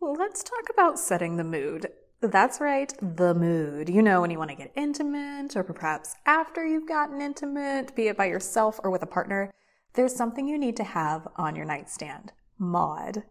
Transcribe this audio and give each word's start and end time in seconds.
Let's 0.00 0.44
talk 0.44 0.68
about 0.72 0.96
setting 0.96 1.36
the 1.36 1.44
mood. 1.44 1.88
That's 2.20 2.60
right, 2.60 2.92
the 3.02 3.34
mood. 3.34 3.88
You 3.88 4.00
know, 4.00 4.20
when 4.20 4.30
you 4.30 4.38
want 4.38 4.50
to 4.50 4.56
get 4.56 4.70
intimate, 4.76 5.56
or 5.56 5.64
perhaps 5.64 6.14
after 6.24 6.64
you've 6.64 6.86
gotten 6.86 7.20
intimate, 7.20 7.96
be 7.96 8.06
it 8.06 8.16
by 8.16 8.26
yourself 8.26 8.78
or 8.84 8.92
with 8.92 9.02
a 9.02 9.06
partner, 9.06 9.50
there's 9.94 10.14
something 10.14 10.46
you 10.46 10.56
need 10.56 10.76
to 10.76 10.84
have 10.84 11.26
on 11.34 11.56
your 11.56 11.64
nightstand 11.64 12.30
Maude. 12.58 13.24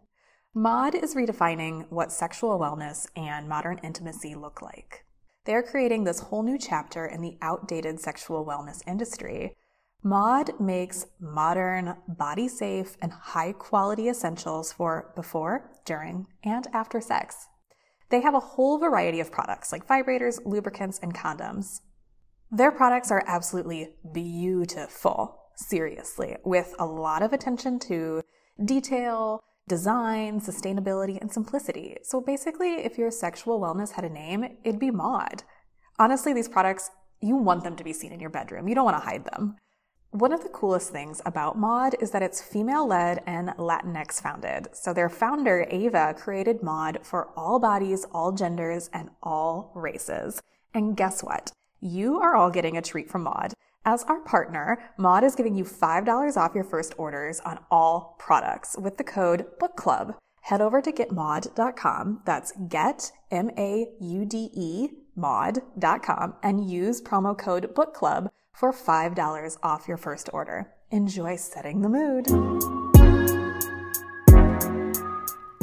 Maude 0.54 0.96
is 0.96 1.16
redefining 1.16 1.86
what 1.90 2.12
sexual 2.12 2.60
wellness 2.60 3.08
and 3.16 3.48
modern 3.48 3.80
intimacy 3.82 4.36
look 4.36 4.62
like. 4.62 5.06
They're 5.46 5.64
creating 5.64 6.04
this 6.04 6.20
whole 6.20 6.44
new 6.44 6.58
chapter 6.58 7.06
in 7.06 7.22
the 7.22 7.38
outdated 7.42 8.02
sexual 8.02 8.46
wellness 8.46 8.86
industry. 8.86 9.56
Maude 10.04 10.60
makes 10.60 11.06
modern, 11.20 11.96
body 12.08 12.50
safe, 12.50 12.98
and 13.02 13.12
high 13.12 13.54
quality 13.54 14.10
essentials 14.10 14.74
for 14.74 15.12
before, 15.16 15.72
during, 15.88 16.28
and 16.44 16.68
after 16.74 17.02
sex. 17.02 17.48
They 18.10 18.22
have 18.22 18.36
a 18.36 18.40
whole 18.40 18.78
variety 18.78 19.20
of 19.20 19.32
products 19.32 19.72
like 19.72 19.88
vibrators, 19.88 20.40
lubricants, 20.46 21.00
and 21.02 21.16
condoms. 21.16 21.82
Their 22.52 22.72
products 22.72 23.12
are 23.12 23.24
absolutely 23.28 23.90
beautiful, 24.14 25.40
seriously, 25.56 26.38
with 26.46 26.76
a 26.78 26.86
lot 26.86 27.24
of 27.24 27.34
attention 27.34 27.80
to 27.80 28.22
detail, 28.64 29.42
design, 29.68 30.40
sustainability, 30.40 31.20
and 31.20 31.32
simplicity. 31.32 31.98
So 32.04 32.22
basically, 32.22 32.76
if 32.76 32.98
your 32.98 33.12
sexual 33.12 33.60
wellness 33.60 33.92
had 33.92 34.06
a 34.06 34.10
name, 34.10 34.46
it'd 34.64 34.80
be 34.80 34.92
Maude. 34.92 35.44
Honestly, 36.00 36.32
these 36.32 36.48
products, 36.48 36.90
you 37.22 37.36
want 37.36 37.64
them 37.64 37.76
to 37.76 37.84
be 37.84 37.92
seen 37.92 38.14
in 38.14 38.22
your 38.22 38.30
bedroom. 38.30 38.70
You 38.70 38.76
don't 38.76 38.86
want 38.86 38.98
to 38.98 39.06
hide 39.06 39.26
them. 39.26 39.58
One 40.12 40.32
of 40.32 40.42
the 40.42 40.50
coolest 40.50 40.90
things 40.90 41.22
about 41.26 41.60
Maude 41.60 41.98
is 42.00 42.12
that 42.12 42.24
it's 42.24 42.42
female 42.42 42.88
led 42.88 43.22
and 43.28 43.50
Latinx 43.50 44.22
founded. 44.22 44.70
So 44.72 44.94
their 44.94 45.10
founder, 45.10 45.68
Ava, 45.70 46.16
created 46.18 46.64
Maude 46.64 47.00
for 47.04 47.28
all 47.36 47.60
bodies, 47.60 48.06
all 48.14 48.32
genders, 48.32 48.90
and 48.94 49.10
all 49.22 49.70
races. 49.76 50.42
And 50.74 50.96
guess 50.96 51.22
what? 51.22 51.52
You 51.82 52.20
are 52.20 52.38
all 52.38 52.50
getting 52.50 52.78
a 52.78 52.82
treat 52.82 53.10
from 53.10 53.24
Maude. 53.24 53.54
As 53.84 54.04
our 54.06 54.22
partner, 54.22 54.80
Maude 54.98 55.26
is 55.26 55.36
giving 55.36 55.56
you 55.56 55.66
$5 55.66 56.38
off 56.38 56.56
your 56.56 56.64
first 56.64 56.96
orders 56.98 57.42
on 57.42 57.60
all 57.70 58.16
products 58.18 58.78
with 58.80 58.98
the 58.98 59.04
code 59.04 59.46
Book 59.60 59.76
Club. 59.76 60.16
Head 60.42 60.62
over 60.62 60.82
to 60.82 60.92
getmaude.com, 60.92 62.22
That's 62.26 62.54
get, 62.70 63.12
M 63.30 63.52
A 63.58 63.90
U 64.00 64.26
D 64.26 64.50
E, 64.54 64.90
maude.com, 65.18 66.36
and 66.42 66.70
use 66.70 67.02
promo 67.02 67.38
code 67.38 67.76
Book 67.76 67.94
Club 67.94 68.30
for 68.58 68.74
$5 68.74 69.58
off 69.62 69.88
your 69.88 69.98
first 69.98 70.32
order. 70.34 70.68
Enjoy 70.90 71.36
setting 71.36 71.82
the 71.82 71.90
mood. 71.90 72.28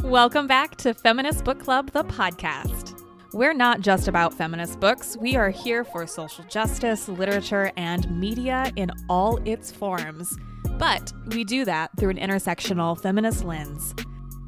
Welcome 0.05 0.47
back 0.47 0.77
to 0.77 0.95
Feminist 0.95 1.45
Book 1.45 1.59
Club, 1.59 1.91
the 1.91 2.05
podcast. 2.05 3.03
We're 3.33 3.53
not 3.53 3.81
just 3.81 4.07
about 4.07 4.33
feminist 4.33 4.79
books. 4.79 5.17
We 5.17 5.35
are 5.35 5.51
here 5.51 5.83
for 5.83 6.07
social 6.07 6.45
justice, 6.45 7.09
literature, 7.09 7.73
and 7.77 8.09
media 8.21 8.71
in 8.77 8.93
all 9.09 9.41
its 9.45 9.73
forms. 9.73 10.39
But 10.79 11.13
we 11.27 11.43
do 11.43 11.65
that 11.65 11.91
through 11.99 12.11
an 12.11 12.19
intersectional 12.19 13.01
feminist 13.01 13.45
lens. 13.45 13.93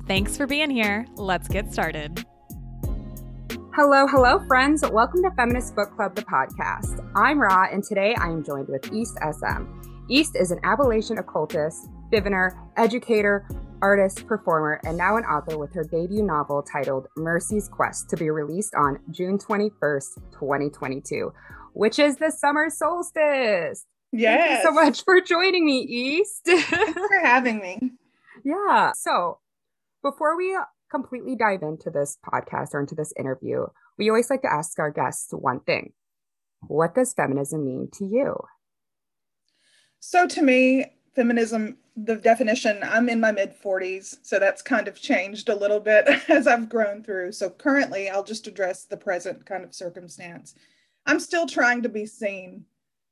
Thanks 0.06 0.36
for 0.36 0.46
being 0.46 0.70
here. 0.70 1.04
Let's 1.16 1.48
get 1.48 1.72
started. 1.72 2.24
Hello, 3.76 4.06
hello, 4.06 4.38
friends. 4.46 4.82
Welcome 4.90 5.22
to 5.22 5.30
Feminist 5.32 5.76
Book 5.76 5.94
Club, 5.94 6.14
the 6.14 6.22
podcast. 6.22 7.06
I'm 7.14 7.38
Ra, 7.38 7.66
and 7.70 7.84
today 7.84 8.14
I 8.14 8.28
am 8.28 8.42
joined 8.42 8.68
with 8.68 8.90
East 8.90 9.18
SM. 9.20 9.64
East 10.08 10.34
is 10.34 10.50
an 10.50 10.60
Appalachian 10.64 11.18
occultist, 11.18 11.86
diviner, 12.10 12.58
educator, 12.78 13.46
artist, 13.82 14.26
performer, 14.26 14.80
and 14.86 14.96
now 14.96 15.18
an 15.18 15.24
author 15.24 15.58
with 15.58 15.74
her 15.74 15.84
debut 15.84 16.22
novel 16.22 16.62
titled 16.62 17.08
Mercy's 17.18 17.68
Quest 17.68 18.08
to 18.08 18.16
be 18.16 18.30
released 18.30 18.74
on 18.74 18.98
June 19.10 19.36
21st, 19.36 20.22
2022, 20.32 21.30
which 21.74 21.98
is 21.98 22.16
the 22.16 22.30
summer 22.30 22.70
solstice. 22.70 23.84
Yes. 24.10 24.40
Thank 24.40 24.50
you 24.50 24.62
so 24.62 24.70
much 24.72 25.04
for 25.04 25.20
joining 25.20 25.66
me, 25.66 25.80
East. 25.80 26.46
Thanks 26.46 26.70
for 26.72 27.20
having 27.22 27.58
me. 27.60 27.92
Yeah. 28.44 28.92
So 28.94 29.40
before 30.02 30.36
we 30.36 30.56
completely 30.90 31.36
dive 31.36 31.62
into 31.62 31.90
this 31.90 32.18
podcast 32.24 32.74
or 32.74 32.80
into 32.80 32.94
this 32.94 33.12
interview, 33.18 33.66
we 33.98 34.08
always 34.08 34.30
like 34.30 34.42
to 34.42 34.52
ask 34.52 34.78
our 34.78 34.90
guests 34.90 35.32
one 35.32 35.60
thing. 35.60 35.92
What 36.60 36.94
does 36.94 37.12
feminism 37.12 37.64
mean 37.64 37.88
to 37.94 38.04
you? 38.04 38.36
So, 40.00 40.26
to 40.26 40.42
me, 40.42 40.86
feminism 41.16 41.78
the 41.96 42.16
definition 42.16 42.78
i'm 42.82 43.08
in 43.08 43.18
my 43.18 43.32
mid 43.32 43.54
40s 43.58 44.18
so 44.22 44.38
that's 44.38 44.60
kind 44.60 44.86
of 44.86 45.00
changed 45.00 45.48
a 45.48 45.56
little 45.56 45.80
bit 45.80 46.06
as 46.28 46.46
i've 46.46 46.68
grown 46.68 47.02
through. 47.02 47.32
So 47.32 47.48
currently 47.48 48.10
i'll 48.10 48.22
just 48.22 48.46
address 48.46 48.84
the 48.84 48.98
present 48.98 49.46
kind 49.46 49.64
of 49.64 49.74
circumstance. 49.74 50.54
I'm 51.06 51.18
still 51.18 51.46
trying 51.46 51.82
to 51.82 51.88
be 51.88 52.04
seen 52.04 52.66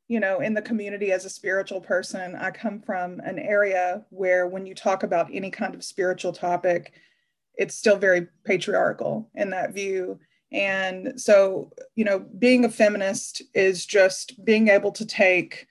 you 0.06 0.20
know 0.20 0.40
in 0.40 0.52
the 0.52 0.60
community 0.60 1.12
as 1.12 1.24
a 1.24 1.30
spiritual 1.30 1.80
person. 1.80 2.36
I 2.36 2.50
come 2.50 2.80
from 2.80 3.20
an 3.20 3.38
area 3.38 4.04
where 4.10 4.46
when 4.46 4.66
you 4.66 4.74
talk 4.74 5.02
about 5.02 5.30
any 5.32 5.50
kind 5.50 5.74
of 5.74 5.82
spiritual 5.82 6.34
topic 6.34 6.92
it's 7.56 7.74
still 7.74 7.96
very 7.96 8.26
patriarchal 8.44 9.28
in 9.34 9.50
that 9.50 9.72
view 9.72 10.18
and 10.52 11.20
so 11.20 11.70
you 11.96 12.04
know 12.04 12.20
being 12.38 12.64
a 12.64 12.68
feminist 12.68 13.42
is 13.54 13.84
just 13.84 14.44
being 14.44 14.68
able 14.68 14.92
to 14.92 15.04
take 15.04 15.66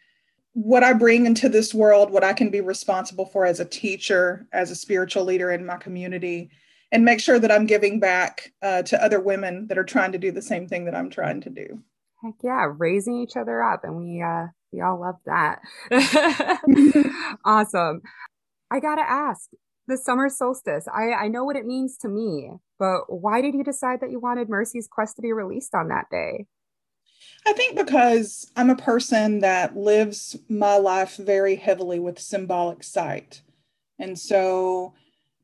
what 0.53 0.83
I 0.83 0.93
bring 0.93 1.25
into 1.25 1.49
this 1.49 1.73
world, 1.73 2.11
what 2.11 2.23
I 2.23 2.33
can 2.33 2.49
be 2.49 2.61
responsible 2.61 3.25
for 3.25 3.45
as 3.45 3.59
a 3.59 3.65
teacher, 3.65 4.47
as 4.53 4.69
a 4.69 4.75
spiritual 4.75 5.25
leader 5.25 5.51
in 5.51 5.65
my 5.65 5.77
community, 5.77 6.51
and 6.91 7.03
make 7.03 7.19
sure 7.19 7.39
that 7.39 7.51
I'm 7.51 7.65
giving 7.65 7.99
back 7.99 8.53
uh, 8.61 8.83
to 8.83 9.03
other 9.03 9.19
women 9.19 9.67
that 9.67 9.79
are 9.79 9.83
trying 9.83 10.11
to 10.11 10.19
do 10.19 10.31
the 10.31 10.41
same 10.41 10.67
thing 10.67 10.85
that 10.85 10.95
I'm 10.95 11.09
trying 11.09 11.41
to 11.41 11.49
do. 11.49 11.79
Heck 12.23 12.35
yeah, 12.43 12.71
raising 12.77 13.17
each 13.17 13.35
other 13.35 13.63
up, 13.63 13.83
and 13.83 13.97
we 13.97 14.21
uh, 14.21 14.47
we 14.71 14.81
all 14.81 14.99
love 14.99 15.15
that. 15.25 15.59
awesome. 17.45 18.01
I 18.69 18.79
gotta 18.79 19.01
ask, 19.01 19.49
the 19.87 19.97
summer 19.97 20.29
solstice. 20.29 20.87
I 20.93 21.11
I 21.11 21.27
know 21.27 21.43
what 21.43 21.55
it 21.55 21.65
means 21.65 21.97
to 21.97 22.09
me, 22.09 22.51
but 22.79 23.01
why 23.07 23.41
did 23.41 23.53
you 23.53 23.63
decide 23.63 24.01
that 24.01 24.11
you 24.11 24.19
wanted 24.19 24.49
Mercy's 24.49 24.87
Quest 24.87 25.15
to 25.17 25.21
be 25.21 25.33
released 25.33 25.75
on 25.75 25.89
that 25.89 26.05
day? 26.09 26.45
I 27.45 27.53
think 27.53 27.75
because 27.75 28.51
I'm 28.55 28.69
a 28.69 28.75
person 28.75 29.39
that 29.39 29.75
lives 29.75 30.37
my 30.47 30.77
life 30.77 31.17
very 31.17 31.55
heavily 31.55 31.99
with 31.99 32.19
symbolic 32.19 32.83
sight. 32.83 33.41
And 33.99 34.17
so 34.17 34.93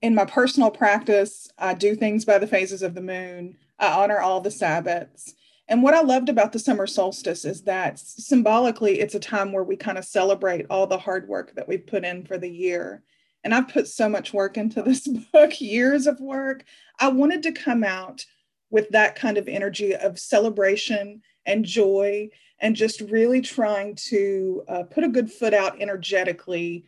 in 0.01 0.15
my 0.15 0.25
personal 0.25 0.71
practice, 0.71 1.51
I 1.57 1.73
do 1.73 1.95
things 1.95 2.23
by 2.23 2.37
the 2.37 2.47
phases 2.47 2.81
of 2.81 2.95
the 2.95 3.01
moon. 3.01 3.57
I 3.79 3.87
honor 3.87 4.19
all 4.19 4.39
the 4.39 4.49
Sabbats. 4.49 5.33
And 5.67 5.83
what 5.83 5.93
I 5.93 6.01
loved 6.01 6.29
about 6.29 6.51
the 6.51 6.59
summer 6.59 6.87
solstice 6.87 7.45
is 7.45 7.63
that 7.63 7.99
symbolically, 7.99 8.99
it's 8.99 9.13
a 9.13 9.19
time 9.19 9.51
where 9.51 9.63
we 9.63 9.75
kind 9.75 9.97
of 9.97 10.05
celebrate 10.05 10.65
all 10.69 10.87
the 10.87 10.97
hard 10.97 11.27
work 11.27 11.53
that 11.55 11.67
we've 11.67 11.85
put 11.85 12.03
in 12.03 12.25
for 12.25 12.37
the 12.37 12.49
year. 12.49 13.03
And 13.43 13.53
I've 13.53 13.69
put 13.69 13.87
so 13.87 14.09
much 14.09 14.33
work 14.33 14.57
into 14.57 14.81
this 14.81 15.07
book, 15.33 15.61
years 15.61 16.07
of 16.07 16.19
work. 16.19 16.63
I 16.99 17.09
wanted 17.09 17.43
to 17.43 17.51
come 17.51 17.83
out 17.83 18.25
with 18.69 18.89
that 18.89 19.15
kind 19.15 19.37
of 19.37 19.47
energy 19.47 19.95
of 19.95 20.19
celebration 20.19 21.21
and 21.45 21.65
joy 21.65 22.29
and 22.61 22.75
just 22.75 23.01
really 23.01 23.41
trying 23.41 23.95
to 23.95 24.63
uh, 24.67 24.83
put 24.83 25.03
a 25.03 25.09
good 25.09 25.31
foot 25.31 25.53
out 25.53 25.81
energetically 25.81 26.85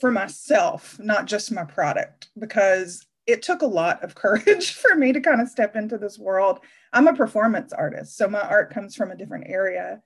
for 0.00 0.10
myself, 0.10 0.98
not 1.00 1.26
just 1.26 1.52
my 1.52 1.64
product, 1.64 2.30
because 2.38 3.06
it 3.26 3.42
took 3.42 3.62
a 3.62 3.66
lot 3.66 4.02
of 4.02 4.14
courage 4.14 4.74
for 4.74 4.94
me 4.94 5.12
to 5.12 5.20
kind 5.20 5.40
of 5.40 5.48
step 5.48 5.76
into 5.76 5.98
this 5.98 6.18
world. 6.18 6.60
I'm 6.92 7.08
a 7.08 7.14
performance 7.14 7.72
artist, 7.72 8.16
so 8.16 8.28
my 8.28 8.40
art 8.40 8.72
comes 8.72 8.94
from 8.94 9.10
a 9.10 9.16
different 9.16 9.46
area. 9.48 10.00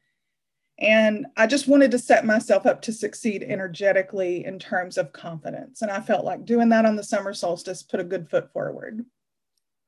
And 0.78 1.26
I 1.36 1.46
just 1.46 1.68
wanted 1.68 1.92
to 1.92 1.98
set 1.98 2.24
myself 2.24 2.66
up 2.66 2.82
to 2.82 2.92
succeed 2.92 3.44
energetically 3.44 4.44
in 4.44 4.58
terms 4.58 4.98
of 4.98 5.12
confidence. 5.12 5.82
And 5.82 5.90
I 5.90 6.00
felt 6.00 6.24
like 6.24 6.44
doing 6.44 6.68
that 6.70 6.84
on 6.84 6.96
the 6.96 7.04
summer 7.04 7.32
solstice 7.32 7.82
put 7.82 8.00
a 8.00 8.04
good 8.04 8.28
foot 8.28 8.52
forward. 8.52 9.04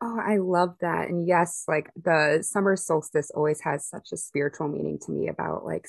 Oh, 0.00 0.20
I 0.20 0.36
love 0.36 0.76
that. 0.80 1.08
And 1.08 1.26
yes, 1.26 1.64
like 1.66 1.90
the 2.00 2.38
summer 2.42 2.76
solstice 2.76 3.30
always 3.34 3.60
has 3.62 3.88
such 3.88 4.10
a 4.12 4.16
spiritual 4.16 4.68
meaning 4.68 4.98
to 5.06 5.10
me 5.10 5.28
about 5.28 5.64
like 5.64 5.88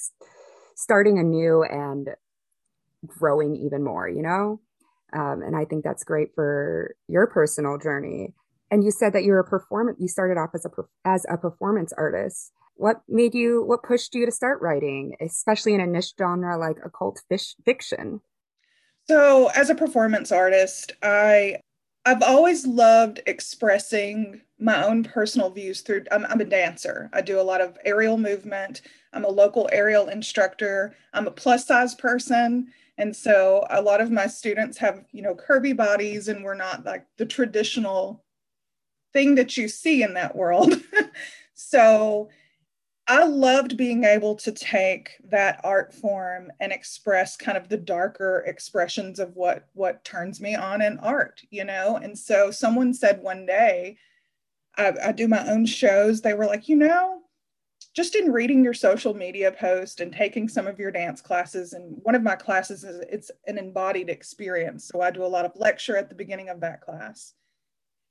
starting 0.75 1.19
anew 1.19 1.63
and 1.63 2.09
growing 3.05 3.55
even 3.55 3.83
more, 3.83 4.07
you 4.07 4.21
know? 4.21 4.61
Um, 5.13 5.41
and 5.41 5.55
I 5.55 5.65
think 5.65 5.83
that's 5.83 6.03
great 6.03 6.29
for 6.35 6.95
your 7.07 7.27
personal 7.27 7.77
journey. 7.77 8.33
And 8.71 8.83
you 8.83 8.91
said 8.91 9.13
that 9.13 9.23
you're 9.23 9.39
a 9.39 9.47
performance, 9.47 9.97
you 9.99 10.07
started 10.07 10.37
off 10.37 10.49
as 10.53 10.65
a, 10.65 10.69
as 11.05 11.25
a 11.29 11.37
performance 11.37 11.93
artist. 11.97 12.51
What 12.77 13.01
made 13.07 13.35
you, 13.35 13.63
what 13.63 13.83
pushed 13.83 14.15
you 14.15 14.25
to 14.25 14.31
start 14.31 14.61
writing, 14.61 15.15
especially 15.19 15.73
in 15.73 15.81
a 15.81 15.87
niche 15.87 16.13
genre 16.17 16.57
like 16.57 16.77
occult 16.83 17.21
fish, 17.29 17.55
fiction? 17.65 18.21
So, 19.07 19.47
as 19.55 19.69
a 19.69 19.75
performance 19.75 20.31
artist, 20.31 20.93
I 21.01 21.57
I've 22.05 22.23
always 22.23 22.65
loved 22.65 23.21
expressing 23.25 24.41
my 24.59 24.83
own 24.85 25.03
personal 25.03 25.49
views 25.49 25.81
through 25.81 26.05
I'm, 26.11 26.25
I'm, 26.25 26.41
a 26.41 26.45
dancer 26.45 27.11
i 27.13 27.21
do 27.21 27.39
a 27.39 27.43
lot 27.43 27.61
of 27.61 27.77
aerial 27.85 28.17
movement 28.17 28.81
i'm 29.13 29.23
a 29.23 29.29
local 29.29 29.69
aerial 29.71 30.07
instructor 30.07 30.95
i'm 31.13 31.27
a 31.27 31.31
plus 31.31 31.67
size 31.67 31.93
person 31.93 32.69
and 32.97 33.15
so 33.15 33.67
a 33.69 33.79
lot 33.79 34.01
of 34.01 34.09
my 34.09 34.25
students 34.25 34.79
have 34.79 35.05
you 35.11 35.21
know 35.21 35.35
curvy 35.35 35.77
bodies 35.77 36.27
and 36.27 36.43
we're 36.43 36.55
not 36.55 36.83
like 36.85 37.05
the 37.17 37.25
traditional 37.25 38.23
thing 39.13 39.35
that 39.35 39.57
you 39.57 39.67
see 39.67 40.03
in 40.03 40.13
that 40.13 40.35
world. 40.35 40.75
so 41.55 42.29
I 43.09 43.23
loved 43.23 43.77
being 43.77 44.03
able 44.03 44.35
to 44.35 44.51
take 44.51 45.11
that 45.29 45.61
art 45.63 45.93
form 45.93 46.51
and 46.59 46.73
express 46.73 47.37
kind 47.37 47.57
of 47.57 47.69
the 47.69 47.77
darker 47.77 48.43
expressions 48.45 49.19
of 49.19 49.35
what 49.35 49.67
what 49.73 50.03
turns 50.03 50.41
me 50.41 50.55
on 50.55 50.81
in 50.81 50.99
art, 50.99 51.41
you 51.49 51.63
know. 51.63 51.95
And 51.95 52.17
so 52.17 52.51
someone 52.51 52.93
said 52.93 53.21
one 53.21 53.45
day, 53.45 53.97
I, 54.77 54.93
I 55.05 55.11
do 55.13 55.29
my 55.29 55.47
own 55.47 55.65
shows. 55.65 56.21
They 56.21 56.33
were 56.33 56.47
like, 56.47 56.67
you 56.67 56.75
know, 56.75 57.21
just 57.95 58.13
in 58.15 58.33
reading 58.33 58.61
your 58.61 58.73
social 58.73 59.13
media 59.13 59.53
post 59.53 60.01
and 60.01 60.11
taking 60.11 60.49
some 60.49 60.67
of 60.67 60.77
your 60.77 60.91
dance 60.91 61.21
classes, 61.21 61.71
and 61.71 61.97
one 62.03 62.13
of 62.15 62.23
my 62.23 62.35
classes 62.35 62.83
is 62.83 63.03
it's 63.09 63.31
an 63.47 63.57
embodied 63.57 64.09
experience. 64.09 64.85
So 64.85 64.99
I 64.99 65.11
do 65.11 65.23
a 65.23 65.27
lot 65.27 65.45
of 65.45 65.55
lecture 65.55 65.95
at 65.95 66.09
the 66.09 66.15
beginning 66.15 66.49
of 66.49 66.59
that 66.59 66.81
class. 66.81 67.33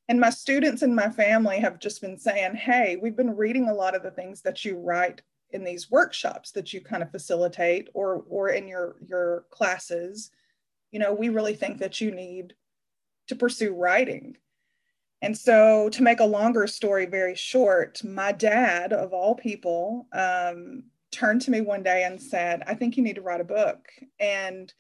And 0.09 0.21
my 0.21 0.31
students 0.31 0.83
and 0.83 0.95
my 0.95 1.11
family 1.11 1.59
have 1.59 1.81
just 1.81 2.01
been 2.01 2.19
saying, 2.19 2.55
hey, 2.55 2.97
we've 3.01 3.17
been 3.17 3.37
reading 3.37 3.69
a 3.69 3.75
lot 3.75 3.97
of 3.97 4.03
the 4.03 4.11
things 4.11 4.41
that 4.43 4.65
you 4.65 4.79
write 4.79 5.23
in 5.51 5.65
these 5.65 5.91
workshops 5.91 6.53
that 6.53 6.73
you 6.73 6.81
kind 6.81 7.03
of 7.03 7.11
facilitate 7.11 7.89
or 7.95 8.25
or 8.29 8.51
in 8.51 8.69
your 8.69 8.97
your 9.05 9.47
classes. 9.51 10.31
You 10.93 11.01
know, 11.01 11.13
we 11.13 11.29
really 11.29 11.55
think 11.55 11.79
that 11.79 12.01
you 12.01 12.11
need 12.11 12.55
to 13.29 13.37
pursue 13.37 13.75
writing. 13.75 14.37
And 15.23 15.37
so, 15.37 15.89
to 15.91 16.03
make 16.03 16.21
a 16.21 16.25
longer 16.25 16.67
story 16.67 17.07
very 17.07 17.35
short, 17.35 18.05
my 18.05 18.33
dad, 18.33 18.93
of 18.93 19.13
all 19.13 19.35
people, 19.35 20.07
um, 20.13 20.85
turned 21.11 21.41
to 21.43 21.51
me 21.51 21.63
one 21.63 21.83
day 21.83 22.05
and 22.05 22.21
said, 22.21 22.63
I 22.67 22.75
think 22.75 22.97
you 22.97 23.03
need 23.03 23.17
to 23.17 23.23
write 23.23 23.41
a 23.41 23.45
book. 23.45 23.89
And 24.21 24.73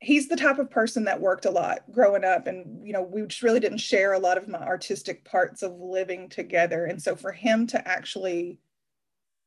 he's 0.00 0.28
the 0.28 0.36
type 0.36 0.58
of 0.58 0.70
person 0.70 1.04
that 1.04 1.20
worked 1.20 1.46
a 1.46 1.50
lot 1.50 1.80
growing 1.90 2.24
up 2.24 2.46
and 2.46 2.86
you 2.86 2.92
know 2.92 3.02
we 3.02 3.22
just 3.22 3.42
really 3.42 3.60
didn't 3.60 3.78
share 3.78 4.12
a 4.12 4.18
lot 4.18 4.36
of 4.36 4.48
my 4.48 4.58
artistic 4.58 5.24
parts 5.24 5.62
of 5.62 5.72
living 5.80 6.28
together. 6.28 6.84
And 6.84 7.02
so 7.02 7.16
for 7.16 7.32
him 7.32 7.66
to 7.68 7.88
actually 7.88 8.58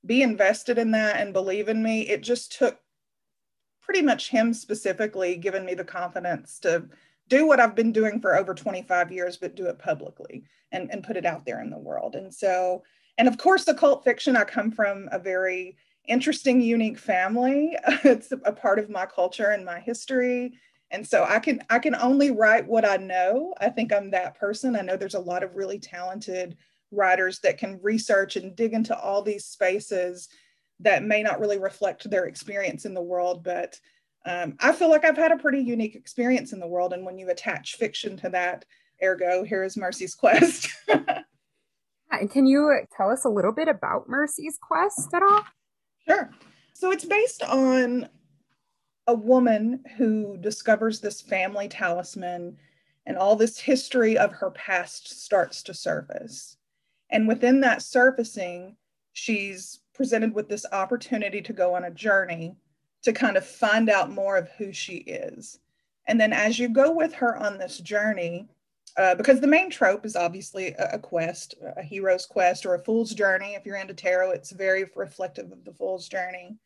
be 0.05 0.21
invested 0.21 0.77
in 0.77 0.91
that 0.91 1.17
and 1.17 1.33
believe 1.33 1.67
in 1.69 1.83
me 1.83 2.01
it 2.01 2.21
just 2.21 2.57
took 2.57 2.79
pretty 3.81 4.01
much 4.01 4.29
him 4.29 4.53
specifically 4.53 5.35
giving 5.35 5.65
me 5.65 5.73
the 5.73 5.83
confidence 5.83 6.59
to 6.59 6.85
do 7.27 7.45
what 7.45 7.59
i've 7.59 7.75
been 7.75 7.91
doing 7.91 8.21
for 8.21 8.37
over 8.37 8.53
25 8.53 9.11
years 9.11 9.35
but 9.35 9.55
do 9.55 9.65
it 9.65 9.77
publicly 9.77 10.45
and, 10.71 10.89
and 10.91 11.03
put 11.03 11.17
it 11.17 11.25
out 11.25 11.45
there 11.45 11.61
in 11.61 11.69
the 11.69 11.77
world. 11.77 12.15
And 12.15 12.33
so 12.33 12.83
and 13.17 13.27
of 13.27 13.37
course 13.37 13.65
the 13.65 13.73
cult 13.73 14.03
fiction 14.03 14.35
i 14.35 14.43
come 14.43 14.71
from 14.71 15.09
a 15.11 15.19
very 15.19 15.77
interesting, 16.09 16.59
unique 16.59 16.97
family. 16.97 17.77
it's 18.03 18.31
a 18.31 18.51
part 18.51 18.79
of 18.79 18.89
my 18.89 19.05
culture 19.05 19.51
and 19.51 19.63
my 19.63 19.79
history. 19.79 20.53
And 20.91 21.07
so 21.07 21.23
I 21.23 21.39
can 21.39 21.61
I 21.69 21.79
can 21.79 21.95
only 21.95 22.31
write 22.31 22.67
what 22.67 22.83
I 22.83 22.97
know. 22.97 23.53
I 23.59 23.69
think 23.69 23.93
I'm 23.93 24.11
that 24.11 24.39
person. 24.39 24.75
I 24.75 24.81
know 24.81 24.97
there's 24.97 25.13
a 25.13 25.19
lot 25.19 25.43
of 25.43 25.55
really 25.55 25.79
talented 25.79 26.57
writers 26.91 27.39
that 27.43 27.59
can 27.59 27.79
research 27.83 28.35
and 28.35 28.55
dig 28.55 28.73
into 28.73 28.97
all 28.97 29.21
these 29.21 29.45
spaces 29.45 30.27
that 30.79 31.03
may 31.03 31.21
not 31.21 31.39
really 31.39 31.59
reflect 31.59 32.09
their 32.09 32.25
experience 32.25 32.85
in 32.85 32.93
the 32.93 33.01
world, 33.01 33.43
but 33.43 33.79
um, 34.25 34.55
I 34.59 34.71
feel 34.71 34.89
like 34.89 35.05
I've 35.05 35.17
had 35.17 35.31
a 35.31 35.37
pretty 35.37 35.59
unique 35.59 35.95
experience 35.95 36.53
in 36.53 36.59
the 36.59 36.67
world. 36.67 36.93
And 36.93 37.05
when 37.05 37.17
you 37.17 37.29
attach 37.29 37.75
fiction 37.75 38.17
to 38.17 38.29
that, 38.29 38.65
ergo, 39.03 39.43
here 39.43 39.63
is 39.63 39.77
Mercy's 39.77 40.15
Quest. 40.15 40.69
can 42.31 42.45
you 42.45 42.81
tell 42.95 43.11
us 43.11 43.25
a 43.25 43.29
little 43.29 43.51
bit 43.51 43.67
about 43.67 44.09
Mercy's 44.09 44.57
Quest 44.61 45.13
at 45.13 45.21
all? 45.21 45.43
Sure. 46.09 46.29
So 46.73 46.91
it's 46.91 47.05
based 47.05 47.43
on 47.43 48.09
a 49.07 49.13
woman 49.13 49.83
who 49.97 50.37
discovers 50.37 50.99
this 50.99 51.21
family 51.21 51.67
talisman 51.67 52.57
and 53.05 53.17
all 53.17 53.35
this 53.35 53.59
history 53.59 54.17
of 54.17 54.31
her 54.31 54.51
past 54.51 55.21
starts 55.21 55.61
to 55.63 55.73
surface. 55.73 56.57
And 57.11 57.27
within 57.27 57.61
that 57.61 57.81
surfacing, 57.81 58.75
she's 59.13 59.79
presented 59.93 60.33
with 60.33 60.47
this 60.47 60.65
opportunity 60.71 61.41
to 61.41 61.53
go 61.53 61.73
on 61.75 61.83
a 61.85 61.91
journey 61.91 62.55
to 63.03 63.13
kind 63.13 63.37
of 63.37 63.45
find 63.45 63.89
out 63.89 64.11
more 64.11 64.37
of 64.37 64.49
who 64.57 64.71
she 64.71 64.97
is. 64.97 65.59
And 66.07 66.19
then 66.19 66.33
as 66.33 66.57
you 66.57 66.69
go 66.69 66.91
with 66.91 67.13
her 67.13 67.35
on 67.37 67.57
this 67.57 67.77
journey, 67.77 68.47
uh, 68.99 69.15
because 69.15 69.39
the 69.39 69.47
main 69.47 69.69
trope 69.69 70.05
is 70.05 70.17
obviously 70.17 70.73
a, 70.73 70.89
a, 70.93 70.99
quest, 70.99 71.55
a 71.77 71.81
hero's 71.81 72.25
quest 72.25 72.65
or 72.65 72.75
a 72.75 72.83
fool's 72.83 73.13
journey. 73.13 73.55
If 73.55 73.65
you're 73.65 73.77
into 73.77 73.93
tarot, 73.93 74.31
it's 74.31 74.51
very 74.51 74.85
reflective 74.93 75.51
of 75.53 75.63
the 75.63 75.71
fool's 75.71 76.09
journey. 76.09 76.57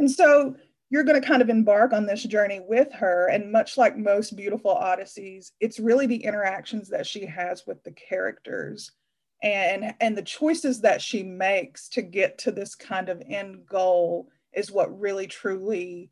And 0.00 0.10
so 0.10 0.56
you're 0.90 1.04
going 1.04 1.20
to 1.20 1.26
kind 1.26 1.40
of 1.40 1.48
embark 1.48 1.92
on 1.92 2.06
this 2.06 2.24
journey 2.24 2.60
with 2.66 2.92
her. 2.92 3.28
And 3.28 3.52
much 3.52 3.78
like 3.78 3.96
most 3.96 4.36
beautiful 4.36 4.72
odysseys, 4.72 5.52
it's 5.60 5.78
really 5.78 6.06
the 6.06 6.24
interactions 6.24 6.88
that 6.88 7.06
she 7.06 7.24
has 7.26 7.66
with 7.68 7.84
the 7.84 7.92
characters 7.92 8.90
and 9.40 9.94
and 10.00 10.18
the 10.18 10.22
choices 10.22 10.80
that 10.80 11.00
she 11.00 11.22
makes 11.22 11.88
to 11.90 12.02
get 12.02 12.38
to 12.38 12.50
this 12.50 12.74
kind 12.74 13.08
of 13.08 13.22
end 13.24 13.64
goal 13.66 14.28
is 14.52 14.72
what 14.72 14.98
really 14.98 15.28
truly 15.28 16.10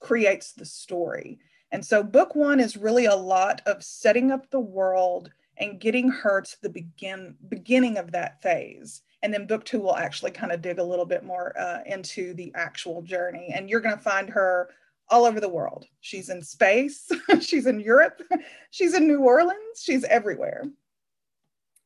creates 0.00 0.52
the 0.52 0.64
story 0.64 1.38
and 1.72 1.84
so 1.84 2.02
book 2.02 2.34
one 2.34 2.60
is 2.60 2.76
really 2.76 3.06
a 3.06 3.14
lot 3.14 3.60
of 3.66 3.82
setting 3.82 4.30
up 4.30 4.50
the 4.50 4.60
world 4.60 5.30
and 5.58 5.80
getting 5.80 6.08
her 6.08 6.40
to 6.40 6.62
the 6.62 6.68
begin 6.68 7.34
beginning 7.48 7.96
of 7.96 8.12
that 8.12 8.42
phase. 8.42 9.02
And 9.22 9.32
then 9.32 9.46
book 9.46 9.64
two 9.64 9.80
will 9.80 9.96
actually 9.96 10.30
kind 10.30 10.52
of 10.52 10.62
dig 10.62 10.78
a 10.78 10.84
little 10.84 11.06
bit 11.06 11.24
more 11.24 11.58
uh, 11.58 11.78
into 11.86 12.34
the 12.34 12.52
actual 12.54 13.02
journey. 13.02 13.52
And 13.54 13.68
you're 13.68 13.80
going 13.80 13.96
to 13.96 14.02
find 14.02 14.28
her 14.30 14.70
all 15.08 15.24
over 15.24 15.40
the 15.40 15.48
world. 15.48 15.86
She's 16.00 16.28
in 16.28 16.42
space, 16.42 17.10
she's 17.40 17.66
in 17.66 17.80
Europe, 17.80 18.20
she's 18.70 18.94
in 18.94 19.06
New 19.06 19.20
Orleans, 19.20 19.80
she's 19.80 20.04
everywhere. 20.04 20.64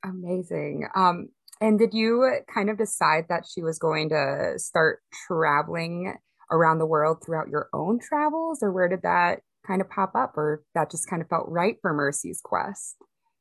Amazing. 0.04 0.88
Um, 0.94 1.28
and 1.60 1.78
did 1.78 1.92
you 1.92 2.38
kind 2.52 2.70
of 2.70 2.78
decide 2.78 3.26
that 3.28 3.44
she 3.46 3.62
was 3.62 3.78
going 3.78 4.08
to 4.08 4.54
start 4.56 5.00
traveling 5.26 6.14
around 6.50 6.78
the 6.78 6.86
world 6.86 7.18
throughout 7.24 7.48
your 7.48 7.68
own 7.72 8.00
travels, 8.00 8.62
or 8.62 8.72
where 8.72 8.88
did 8.88 9.02
that 9.02 9.40
kind 9.70 9.80
of 9.80 9.88
pop 9.88 10.16
up 10.16 10.36
or 10.36 10.64
that 10.74 10.90
just 10.90 11.08
kind 11.08 11.22
of 11.22 11.28
felt 11.28 11.48
right 11.48 11.76
for 11.80 11.92
Mercy's 11.92 12.40
quest? 12.42 12.96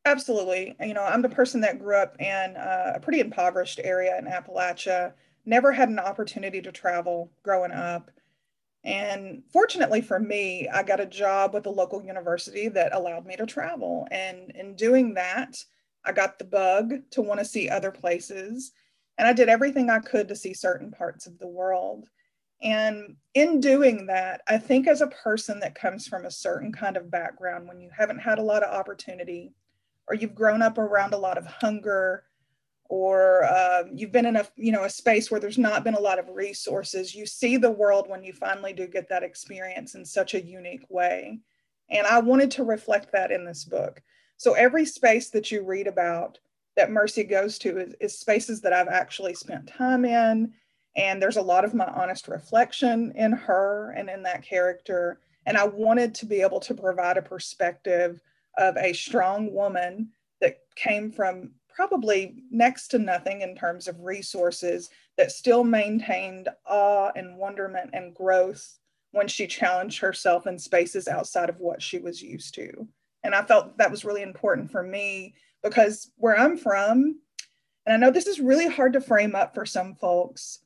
Absolutely. 0.05 0.75
You 0.79 0.93
know, 0.93 1.03
I'm 1.03 1.23
the 1.23 1.29
person 1.29 1.61
that 1.61 1.79
grew 1.79 1.95
up 1.95 2.15
in 2.19 2.55
uh, 2.55 2.93
a 2.95 2.99
pretty 2.99 3.19
impoverished 3.19 3.79
area 3.83 4.17
in 4.17 4.25
Appalachia, 4.25 5.13
never 5.45 5.71
had 5.71 5.89
an 5.89 5.99
opportunity 5.99 6.61
to 6.61 6.71
travel 6.71 7.31
growing 7.43 7.71
up. 7.71 8.11
And 8.83 9.43
fortunately 9.51 10.01
for 10.01 10.19
me, 10.19 10.69
I 10.71 10.83
got 10.83 10.99
a 10.99 11.05
job 11.05 11.53
with 11.53 11.65
a 11.65 11.71
local 11.71 12.03
university 12.03 12.69
that 12.69 12.93
allowed 12.93 13.25
me 13.25 13.35
to 13.35 13.45
travel. 13.45 14.07
And 14.11 14.51
in 14.51 14.75
doing 14.75 15.15
that, 15.15 15.57
I 16.05 16.11
got 16.11 16.37
the 16.37 16.45
bug 16.45 16.93
to 17.11 17.21
want 17.21 17.39
to 17.39 17.45
see 17.45 17.69
other 17.69 17.92
places. 17.92 18.71
And 19.18 19.27
I 19.27 19.33
did 19.33 19.49
everything 19.49 19.89
I 19.89 19.99
could 19.99 20.27
to 20.30 20.35
see 20.35 20.54
certain 20.54 20.92
parts 20.92 21.27
of 21.27 21.39
the 21.39 21.47
world. 21.47 22.07
And 22.61 23.16
in 23.33 23.61
doing 23.61 24.07
that, 24.07 24.42
I 24.47 24.57
think 24.57 24.87
as 24.87 25.01
a 25.01 25.07
person 25.07 25.59
that 25.61 25.75
comes 25.75 26.07
from 26.07 26.25
a 26.25 26.31
certain 26.31 26.73
kind 26.73 26.97
of 26.97 27.09
background, 27.09 27.68
when 27.68 27.80
you 27.80 27.89
haven't 27.95 28.19
had 28.19 28.37
a 28.37 28.44
lot 28.44 28.63
of 28.63 28.73
opportunity, 28.73 29.54
or 30.07 30.16
you've 30.16 30.35
grown 30.35 30.61
up 30.61 30.78
around 30.78 31.13
a 31.13 31.18
lot 31.18 31.37
of 31.37 31.45
hunger, 31.45 32.23
or 32.89 33.44
uh, 33.45 33.83
you've 33.94 34.11
been 34.11 34.25
in 34.25 34.35
a 34.35 34.45
you 34.56 34.71
know 34.71 34.83
a 34.83 34.89
space 34.89 35.30
where 35.30 35.39
there's 35.39 35.57
not 35.57 35.83
been 35.83 35.94
a 35.94 35.99
lot 35.99 36.19
of 36.19 36.28
resources, 36.30 37.16
you 37.16 37.25
see 37.25 37.56
the 37.56 37.71
world 37.71 38.09
when 38.09 38.23
you 38.23 38.33
finally 38.33 38.73
do 38.73 38.87
get 38.87 39.07
that 39.09 39.23
experience 39.23 39.95
in 39.95 40.04
such 40.04 40.33
a 40.33 40.44
unique 40.44 40.85
way. 40.89 41.39
And 41.89 42.06
I 42.06 42.19
wanted 42.19 42.51
to 42.51 42.63
reflect 42.63 43.11
that 43.13 43.31
in 43.31 43.45
this 43.45 43.63
book. 43.63 44.01
So 44.37 44.54
every 44.54 44.85
space 44.85 45.30
that 45.30 45.51
you 45.51 45.63
read 45.63 45.87
about 45.87 46.39
that 46.75 46.92
Mercy 46.92 47.23
goes 47.23 47.57
to 47.59 47.78
is, 47.78 47.94
is 47.99 48.19
spaces 48.19 48.61
that 48.61 48.73
I've 48.73 48.87
actually 48.87 49.33
spent 49.33 49.68
time 49.68 50.06
in 50.06 50.54
and 50.95 51.21
there's 51.21 51.37
a 51.37 51.41
lot 51.41 51.65
of 51.65 51.73
my 51.73 51.85
honest 51.85 52.27
reflection 52.27 53.11
in 53.15 53.31
her 53.31 53.91
and 53.91 54.09
in 54.09 54.23
that 54.23 54.43
character. 54.43 55.19
And 55.45 55.57
I 55.57 55.65
wanted 55.65 56.13
to 56.15 56.25
be 56.25 56.41
able 56.41 56.59
to 56.61 56.73
provide 56.73 57.17
a 57.17 57.21
perspective 57.21 58.21
of 58.57 58.75
a 58.77 58.93
strong 58.93 59.53
woman 59.53 60.09
that 60.41 60.59
came 60.75 61.11
from 61.11 61.51
probably 61.73 62.43
next 62.51 62.89
to 62.89 62.99
nothing 62.99 63.41
in 63.41 63.55
terms 63.55 63.87
of 63.87 64.01
resources 64.01 64.89
that 65.17 65.31
still 65.31 65.63
maintained 65.63 66.49
awe 66.65 67.11
and 67.15 67.37
wonderment 67.37 67.91
and 67.93 68.13
growth 68.13 68.79
when 69.11 69.27
she 69.27 69.47
challenged 69.47 69.99
herself 69.99 70.45
in 70.45 70.59
spaces 70.59 71.07
outside 71.07 71.49
of 71.49 71.59
what 71.59 71.81
she 71.81 71.97
was 71.97 72.21
used 72.21 72.53
to. 72.55 72.87
And 73.23 73.33
I 73.33 73.43
felt 73.43 73.77
that 73.77 73.91
was 73.91 74.05
really 74.05 74.21
important 74.21 74.71
for 74.71 74.83
me 74.83 75.35
because 75.63 76.11
where 76.17 76.37
I'm 76.37 76.57
from, 76.57 77.19
and 77.85 77.93
I 77.93 77.97
know 77.97 78.11
this 78.11 78.27
is 78.27 78.39
really 78.39 78.67
hard 78.67 78.93
to 78.93 79.01
frame 79.01 79.35
up 79.35 79.53
for 79.53 79.65
some 79.65 79.95
folks, 79.95 80.59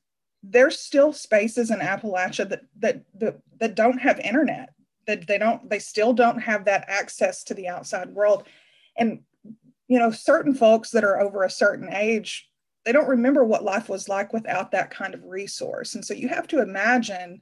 there's 0.43 0.77
still 0.77 1.13
spaces 1.13 1.71
in 1.71 1.79
Appalachia 1.79 2.47
that 2.50 2.63
that 2.79 3.01
that, 3.15 3.39
that 3.59 3.75
don't 3.75 4.00
have 4.00 4.19
internet 4.19 4.69
that 5.07 5.25
they 5.27 5.38
don't 5.38 5.69
they 5.69 5.79
still 5.79 6.13
don't 6.13 6.39
have 6.39 6.65
that 6.65 6.85
access 6.88 7.43
to 7.45 7.53
the 7.53 7.67
outside 7.67 8.09
world. 8.09 8.43
And 8.97 9.21
you 9.88 10.00
know 10.00 10.12
certain 10.12 10.53
folks 10.53 10.91
that 10.91 11.03
are 11.03 11.19
over 11.19 11.43
a 11.43 11.50
certain 11.50 11.93
age 11.93 12.50
they 12.85 12.91
don't 12.91 13.07
remember 13.07 13.45
what 13.45 13.63
life 13.63 13.88
was 13.88 14.09
like 14.09 14.33
without 14.33 14.71
that 14.71 14.91
kind 14.91 15.13
of 15.13 15.23
resource. 15.23 15.95
And 15.95 16.03
so 16.03 16.13
you 16.13 16.27
have 16.27 16.47
to 16.50 16.62
imagine 16.62 17.41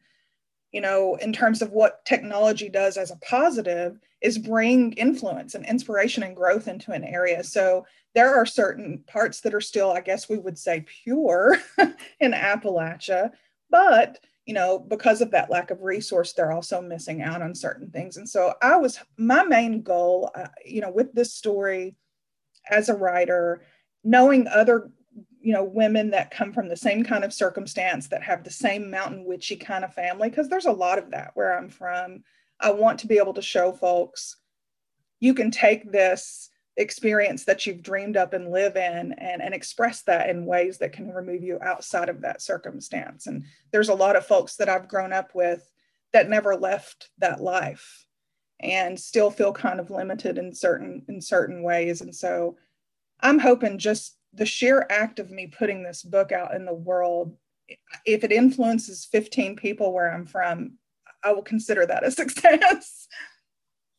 you 0.71 0.81
know 0.81 1.15
in 1.15 1.33
terms 1.33 1.61
of 1.61 1.71
what 1.71 2.05
technology 2.05 2.69
does 2.69 2.97
as 2.97 3.09
a 3.11 3.17
positive 3.17 3.97
is 4.21 4.37
bring 4.37 4.93
influence 4.93 5.55
and 5.55 5.65
inspiration 5.65 6.23
and 6.23 6.35
growth 6.35 6.67
into 6.67 6.91
an 6.91 7.03
area. 7.03 7.43
So 7.43 7.85
there 8.13 8.35
are 8.35 8.45
certain 8.45 9.03
parts 9.07 9.41
that 9.41 9.53
are 9.53 9.61
still, 9.61 9.91
I 9.91 10.01
guess 10.01 10.29
we 10.29 10.37
would 10.37 10.57
say, 10.57 10.85
pure 11.03 11.57
in 12.19 12.33
Appalachia, 12.33 13.31
but 13.69 14.19
you 14.45 14.55
know, 14.55 14.79
because 14.79 15.21
of 15.21 15.31
that 15.31 15.51
lack 15.51 15.71
of 15.71 15.83
resource, 15.83 16.33
they're 16.33 16.51
also 16.51 16.81
missing 16.81 17.21
out 17.21 17.41
on 17.41 17.53
certain 17.53 17.89
things. 17.91 18.17
And 18.17 18.27
so 18.27 18.53
I 18.61 18.75
was 18.75 18.99
my 19.17 19.43
main 19.43 19.81
goal, 19.81 20.31
uh, 20.35 20.47
you 20.65 20.81
know, 20.81 20.91
with 20.91 21.13
this 21.13 21.33
story 21.33 21.95
as 22.69 22.89
a 22.89 22.95
writer, 22.95 23.61
knowing 24.03 24.47
other 24.47 24.91
you 25.41 25.53
know 25.53 25.63
women 25.63 26.11
that 26.11 26.31
come 26.31 26.53
from 26.53 26.69
the 26.69 26.77
same 26.77 27.03
kind 27.03 27.23
of 27.23 27.33
circumstance 27.33 28.07
that 28.07 28.23
have 28.23 28.43
the 28.43 28.51
same 28.51 28.89
mountain 28.89 29.25
witchy 29.25 29.55
kind 29.55 29.83
of 29.83 29.93
family 29.93 30.29
because 30.29 30.47
there's 30.47 30.67
a 30.67 30.71
lot 30.71 30.99
of 30.99 31.09
that 31.11 31.31
where 31.33 31.57
i'm 31.57 31.67
from 31.67 32.23
i 32.61 32.71
want 32.71 32.99
to 32.99 33.07
be 33.07 33.17
able 33.17 33.33
to 33.33 33.41
show 33.41 33.71
folks 33.71 34.37
you 35.19 35.33
can 35.33 35.51
take 35.51 35.91
this 35.91 36.49
experience 36.77 37.45
that 37.45 37.65
you've 37.65 37.83
dreamed 37.83 38.17
up 38.17 38.33
and 38.33 38.49
live 38.49 38.75
in 38.75 39.13
and, 39.13 39.41
and 39.41 39.53
express 39.53 40.03
that 40.03 40.29
in 40.29 40.45
ways 40.45 40.77
that 40.77 40.93
can 40.93 41.09
remove 41.09 41.43
you 41.43 41.59
outside 41.61 42.07
of 42.07 42.21
that 42.21 42.41
circumstance. 42.41 43.27
And 43.27 43.43
there's 43.71 43.89
a 43.89 43.93
lot 43.93 44.15
of 44.15 44.25
folks 44.25 44.55
that 44.55 44.69
i've 44.69 44.87
grown 44.87 45.13
up 45.13 45.35
with 45.35 45.69
that 46.13 46.29
never 46.29 46.55
left 46.55 47.09
that 47.19 47.41
life 47.41 48.05
and 48.59 48.99
still 48.99 49.29
feel 49.29 49.51
kind 49.51 49.79
of 49.79 49.91
limited 49.91 50.37
in 50.37 50.53
certain 50.53 51.03
in 51.07 51.21
certain 51.21 51.61
ways. 51.61 52.01
And 52.01 52.15
so 52.15 52.57
i'm 53.21 53.39
hoping 53.39 53.77
just 53.77 54.17
the 54.33 54.45
sheer 54.45 54.85
act 54.89 55.19
of 55.19 55.29
me 55.29 55.47
putting 55.47 55.83
this 55.83 56.03
book 56.03 56.31
out 56.31 56.53
in 56.53 56.65
the 56.65 56.73
world, 56.73 57.35
if 58.05 58.23
it 58.23 58.31
influences 58.31 59.05
15 59.11 59.57
people 59.57 59.93
where 59.93 60.11
I'm 60.11 60.25
from, 60.25 60.77
I 61.23 61.33
will 61.33 61.43
consider 61.43 61.85
that 61.85 62.05
a 62.05 62.11
success. 62.21 63.07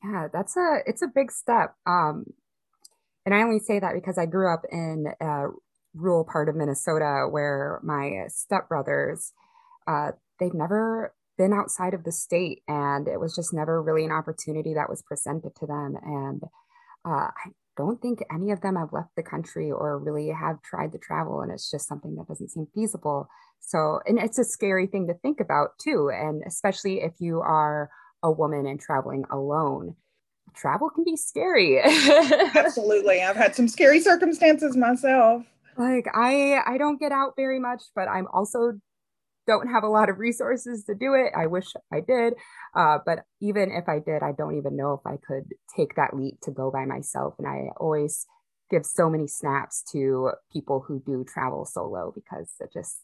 Yeah, 0.05 0.29
that's 0.33 0.57
a 0.57 0.79
it's 0.87 1.03
a 1.03 1.09
big 1.09 1.31
step. 1.31 1.75
Um, 1.87 2.25
and 3.25 3.35
I 3.35 3.43
only 3.43 3.61
say 3.61 3.79
that 3.79 3.95
because 3.95 4.19
I 4.19 4.27
grew 4.27 4.53
up 4.53 4.63
in 4.71 5.07
a 5.21 5.47
rural 5.95 6.25
part 6.25 6.49
of 6.49 6.57
Minnesota 6.57 7.27
where 7.31 7.81
my 7.85 8.27
stepbrothers, 8.29 9.31
uh, 9.87 10.13
they've 10.41 10.55
never 10.55 11.15
been 11.39 11.53
outside 11.53 11.95
of 11.95 12.05
the 12.05 12.13
state, 12.13 12.63
and 12.67 13.07
it 13.07 13.21
was 13.21 13.35
just 13.35 13.55
never 13.55 13.81
really 13.83 14.05
an 14.05 14.11
opportunity 14.13 14.75
that 14.75 14.89
was 14.89 15.03
presented 15.03 15.55
to 15.57 15.67
them. 15.67 15.97
And 16.03 16.43
uh, 17.05 17.29
I 17.31 17.51
don't 17.77 18.01
think 18.01 18.23
any 18.33 18.51
of 18.51 18.61
them 18.61 18.77
have 18.77 18.93
left 18.93 19.11
the 19.17 19.23
country 19.23 19.71
or 19.71 19.99
really 19.99 20.29
have 20.29 20.61
tried 20.63 20.93
to 20.93 20.99
travel 20.99 21.41
and 21.41 21.51
it's 21.51 21.71
just 21.71 21.89
something 21.89 22.15
that 22.17 22.29
doesn't 22.29 22.51
seem 22.51 22.67
feasible. 22.75 23.29
So 23.61 24.01
and 24.07 24.19
it's 24.19 24.39
a 24.39 24.45
scary 24.45 24.87
thing 24.87 25.07
to 25.09 25.15
think 25.15 25.41
about 25.41 25.79
too 25.83 26.11
and 26.13 26.43
especially 26.47 27.01
if 27.01 27.13
you 27.19 27.41
are 27.41 27.91
a 28.23 28.31
woman 28.31 28.67
and 28.67 28.81
traveling 28.81 29.25
alone. 29.31 29.97
Travel 30.55 30.91
can 30.91 31.05
be 31.05 31.17
scary. 31.17 31.81
Absolutely. 32.55 33.23
I've 33.23 33.37
had 33.37 33.55
some 33.55 33.69
scary 33.69 34.01
circumstances 34.01 34.77
myself. 34.77 35.45
Like 35.79 36.07
i 36.15 36.61
i 36.67 36.77
don't 36.77 37.01
get 37.01 37.13
out 37.13 37.33
very 37.35 37.59
much 37.59 37.85
but 37.95 38.07
i'm 38.07 38.27
also 38.31 38.79
don't 39.47 39.69
have 39.69 39.83
a 39.83 39.89
lot 39.89 40.09
of 40.09 40.19
resources 40.19 40.85
to 40.85 40.95
do 40.95 41.15
it. 41.15 41.33
I 41.37 41.47
wish 41.47 41.67
I 41.93 42.01
did. 42.01 42.35
Uh, 42.75 42.99
but 43.05 43.21
even 43.41 43.71
if 43.73 43.89
I 43.89 43.99
did, 43.99 44.23
I 44.23 44.33
don't 44.33 44.57
even 44.57 44.77
know 44.77 44.95
if 44.95 45.07
I 45.07 45.17
could 45.17 45.55
take 45.77 45.97
that 45.97 46.15
leap 46.15 46.41
to 46.43 46.51
go 46.51 46.71
by 46.71 46.85
myself. 46.85 47.35
And 47.39 47.47
I 47.47 47.71
always 47.77 48.27
give 48.73 48.87
so 48.87 49.11
many 49.11 49.29
snaps 49.29 49.85
to 49.93 50.31
people 50.51 50.85
who 50.89 51.01
do 51.05 51.25
travel 51.25 51.65
solo 51.67 52.11
because 52.15 52.51
it 52.59 52.71
just 52.73 53.03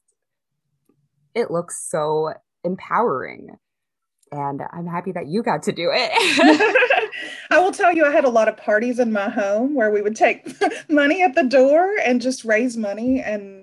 it 1.35 1.51
looks 1.51 1.87
so 1.89 2.33
empowering 2.65 3.51
and 4.33 4.63
i'm 4.73 4.87
happy 4.87 5.13
that 5.13 5.27
you 5.27 5.43
got 5.43 5.63
to 5.63 5.73
do 5.73 5.91
it 5.93 6.11
i 7.51 7.59
will 7.59 7.71
tell 7.71 7.95
you 7.95 8.05
i 8.05 8.11
had 8.11 8.25
a 8.25 8.31
lot 8.31 8.49
of 8.49 8.57
parties 8.57 8.99
in 8.99 9.13
my 9.13 9.29
home 9.29 9.75
where 9.75 9.91
we 9.91 10.01
would 10.01 10.17
take 10.17 10.49
money 10.89 11.23
at 11.23 11.35
the 11.35 11.45
door 11.45 11.97
and 12.05 12.23
just 12.23 12.47
raise 12.47 12.77
money 12.77 13.21
and 13.21 13.58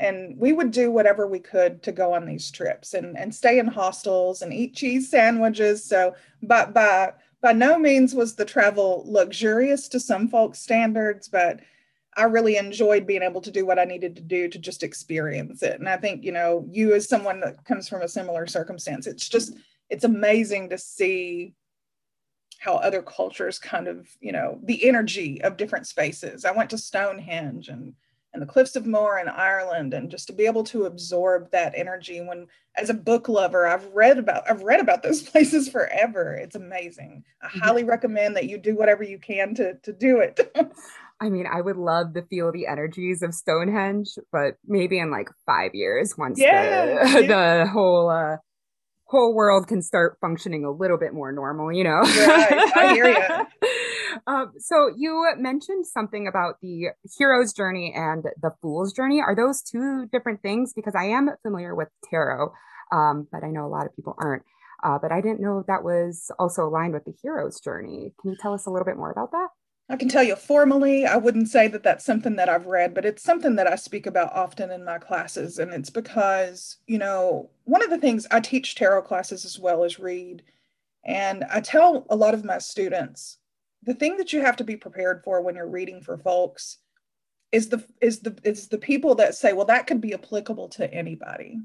and 0.00 0.36
we 0.38 0.52
would 0.52 0.70
do 0.70 0.90
whatever 0.90 1.26
we 1.26 1.38
could 1.38 1.82
to 1.82 1.92
go 1.92 2.14
on 2.14 2.24
these 2.24 2.50
trips 2.50 2.94
and, 2.94 3.16
and 3.18 3.34
stay 3.34 3.58
in 3.58 3.66
hostels 3.66 4.42
and 4.42 4.52
eat 4.52 4.74
cheese 4.74 5.10
sandwiches. 5.10 5.84
So 5.84 6.14
but 6.42 6.72
by 6.74 7.12
by 7.42 7.52
no 7.52 7.78
means 7.78 8.14
was 8.14 8.34
the 8.34 8.44
travel 8.44 9.04
luxurious 9.06 9.88
to 9.88 10.00
some 10.00 10.28
folks 10.28 10.58
standards 10.58 11.28
but 11.28 11.60
i 12.16 12.24
really 12.24 12.56
enjoyed 12.56 13.06
being 13.06 13.22
able 13.22 13.40
to 13.40 13.50
do 13.50 13.64
what 13.64 13.78
i 13.78 13.84
needed 13.84 14.14
to 14.16 14.22
do 14.22 14.48
to 14.48 14.58
just 14.58 14.82
experience 14.82 15.62
it. 15.62 15.78
And 15.78 15.88
i 15.88 15.96
think 15.96 16.24
you 16.24 16.32
know 16.32 16.66
you 16.70 16.94
as 16.94 17.08
someone 17.08 17.40
that 17.40 17.64
comes 17.64 17.88
from 17.88 18.02
a 18.02 18.08
similar 18.08 18.46
circumstance 18.46 19.06
it's 19.06 19.28
just 19.28 19.54
it's 19.90 20.04
amazing 20.04 20.70
to 20.70 20.78
see 20.78 21.54
how 22.60 22.74
other 22.74 23.00
cultures 23.02 23.58
kind 23.58 23.88
of 23.88 24.06
you 24.20 24.32
know 24.32 24.58
the 24.62 24.86
energy 24.86 25.42
of 25.42 25.56
different 25.56 25.86
spaces. 25.86 26.44
I 26.44 26.52
went 26.52 26.70
to 26.70 26.78
stonehenge 26.78 27.68
and 27.68 27.94
and 28.32 28.42
the 28.42 28.46
cliffs 28.46 28.76
of 28.76 28.86
Moher 28.86 29.18
in 29.18 29.28
Ireland 29.28 29.92
and 29.94 30.10
just 30.10 30.26
to 30.28 30.32
be 30.32 30.46
able 30.46 30.64
to 30.64 30.84
absorb 30.84 31.50
that 31.50 31.72
energy 31.76 32.20
when 32.20 32.46
as 32.76 32.90
a 32.90 32.94
book 32.94 33.28
lover 33.28 33.66
I've 33.66 33.86
read 33.92 34.18
about 34.18 34.48
I've 34.48 34.62
read 34.62 34.80
about 34.80 35.02
those 35.04 35.22
places 35.22 35.68
forever 35.68 36.34
it's 36.34 36.56
amazing 36.56 37.24
I 37.42 37.46
mm-hmm. 37.46 37.58
highly 37.60 37.84
recommend 37.84 38.36
that 38.36 38.48
you 38.48 38.58
do 38.58 38.76
whatever 38.76 39.02
you 39.02 39.18
can 39.18 39.54
to 39.56 39.74
to 39.82 39.92
do 39.92 40.20
it 40.20 40.56
I 41.20 41.28
mean 41.28 41.46
I 41.46 41.60
would 41.60 41.76
love 41.76 42.14
to 42.14 42.22
feel 42.22 42.52
the 42.52 42.66
energies 42.66 43.22
of 43.22 43.34
Stonehenge 43.34 44.10
but 44.32 44.56
maybe 44.66 44.98
in 44.98 45.10
like 45.10 45.28
5 45.46 45.74
years 45.74 46.14
once 46.16 46.40
yeah, 46.40 47.04
the, 47.04 47.22
yeah. 47.22 47.26
the 47.64 47.70
whole 47.70 48.10
uh 48.10 48.36
whole 49.10 49.34
world 49.34 49.66
can 49.66 49.82
start 49.82 50.16
functioning 50.20 50.64
a 50.64 50.70
little 50.70 50.96
bit 50.96 51.12
more 51.12 51.32
normal, 51.32 51.72
you 51.72 51.82
know? 51.82 51.98
Right. 51.98 52.72
I 52.76 52.92
hear 52.94 53.08
you. 53.08 53.68
Um, 54.26 54.52
so 54.58 54.90
you 54.96 55.32
mentioned 55.38 55.86
something 55.86 56.26
about 56.26 56.56
the 56.62 56.88
hero's 57.18 57.52
journey 57.52 57.92
and 57.94 58.24
the 58.40 58.52
fool's 58.62 58.92
journey. 58.92 59.20
Are 59.20 59.36
those 59.36 59.62
two 59.62 60.06
different 60.12 60.42
things? 60.42 60.72
Because 60.72 60.94
I 60.94 61.04
am 61.04 61.30
familiar 61.42 61.74
with 61.74 61.88
tarot, 62.08 62.52
um, 62.92 63.28
but 63.30 63.44
I 63.44 63.50
know 63.50 63.66
a 63.66 63.68
lot 63.68 63.86
of 63.86 63.94
people 63.94 64.14
aren't. 64.18 64.42
Uh, 64.82 64.98
but 64.98 65.12
I 65.12 65.20
didn't 65.20 65.40
know 65.40 65.62
that 65.66 65.84
was 65.84 66.30
also 66.38 66.66
aligned 66.66 66.94
with 66.94 67.04
the 67.04 67.12
hero's 67.22 67.60
journey. 67.60 68.14
Can 68.20 68.30
you 68.30 68.36
tell 68.40 68.54
us 68.54 68.66
a 68.66 68.70
little 68.70 68.86
bit 68.86 68.96
more 68.96 69.10
about 69.10 69.30
that? 69.32 69.48
I 69.90 69.96
can 69.96 70.08
tell 70.08 70.22
you 70.22 70.36
formally, 70.36 71.04
I 71.04 71.16
wouldn't 71.16 71.48
say 71.48 71.66
that 71.66 71.82
that's 71.82 72.04
something 72.04 72.36
that 72.36 72.48
I've 72.48 72.66
read, 72.66 72.94
but 72.94 73.04
it's 73.04 73.24
something 73.24 73.56
that 73.56 73.66
I 73.66 73.74
speak 73.74 74.06
about 74.06 74.32
often 74.32 74.70
in 74.70 74.84
my 74.84 74.98
classes. 74.98 75.58
And 75.58 75.74
it's 75.74 75.90
because, 75.90 76.76
you 76.86 76.96
know, 76.96 77.50
one 77.64 77.82
of 77.82 77.90
the 77.90 77.98
things 77.98 78.24
I 78.30 78.38
teach 78.38 78.76
tarot 78.76 79.02
classes 79.02 79.44
as 79.44 79.58
well 79.58 79.82
as 79.82 79.98
read. 79.98 80.44
And 81.04 81.44
I 81.50 81.60
tell 81.60 82.06
a 82.08 82.14
lot 82.14 82.34
of 82.34 82.44
my 82.44 82.58
students 82.58 83.38
the 83.82 83.94
thing 83.94 84.16
that 84.18 84.32
you 84.32 84.40
have 84.40 84.56
to 84.56 84.64
be 84.64 84.76
prepared 84.76 85.22
for 85.24 85.40
when 85.40 85.54
you're 85.54 85.68
reading 85.68 86.00
for 86.00 86.18
folks 86.18 86.78
is 87.52 87.68
the 87.68 87.84
is 88.00 88.20
the 88.20 88.36
is 88.44 88.68
the 88.68 88.78
people 88.78 89.14
that 89.16 89.34
say 89.34 89.52
well 89.52 89.66
that 89.66 89.86
could 89.86 90.00
be 90.00 90.14
applicable 90.14 90.68
to 90.68 90.92
anybody. 90.92 91.58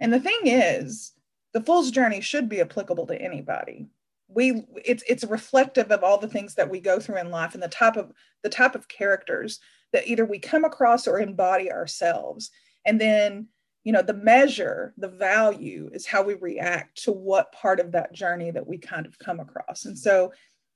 And 0.00 0.12
the 0.12 0.20
thing 0.20 0.40
is 0.44 1.12
the 1.52 1.62
fool's 1.62 1.90
journey 1.90 2.20
should 2.20 2.48
be 2.48 2.60
applicable 2.60 3.06
to 3.06 3.20
anybody. 3.20 3.86
We 4.28 4.64
it's 4.84 5.04
it's 5.08 5.24
reflective 5.24 5.90
of 5.92 6.02
all 6.02 6.18
the 6.18 6.28
things 6.28 6.54
that 6.56 6.68
we 6.68 6.80
go 6.80 6.98
through 6.98 7.18
in 7.18 7.30
life 7.30 7.54
and 7.54 7.62
the 7.62 7.68
type 7.68 7.96
of 7.96 8.12
the 8.42 8.48
type 8.48 8.74
of 8.74 8.88
characters 8.88 9.60
that 9.92 10.08
either 10.08 10.24
we 10.24 10.40
come 10.40 10.64
across 10.64 11.06
or 11.06 11.20
embody 11.20 11.70
ourselves. 11.70 12.50
And 12.84 13.00
then 13.00 13.46
you 13.84 13.92
know 13.92 14.02
the 14.02 14.14
measure 14.14 14.94
the 14.96 15.08
value 15.08 15.90
is 15.92 16.06
how 16.06 16.22
we 16.22 16.34
react 16.34 17.04
to 17.04 17.12
what 17.12 17.52
part 17.52 17.78
of 17.78 17.92
that 17.92 18.12
journey 18.12 18.50
that 18.50 18.66
we 18.66 18.78
kind 18.78 19.06
of 19.06 19.18
come 19.18 19.38
across. 19.38 19.84
And 19.84 19.96
so 19.96 20.32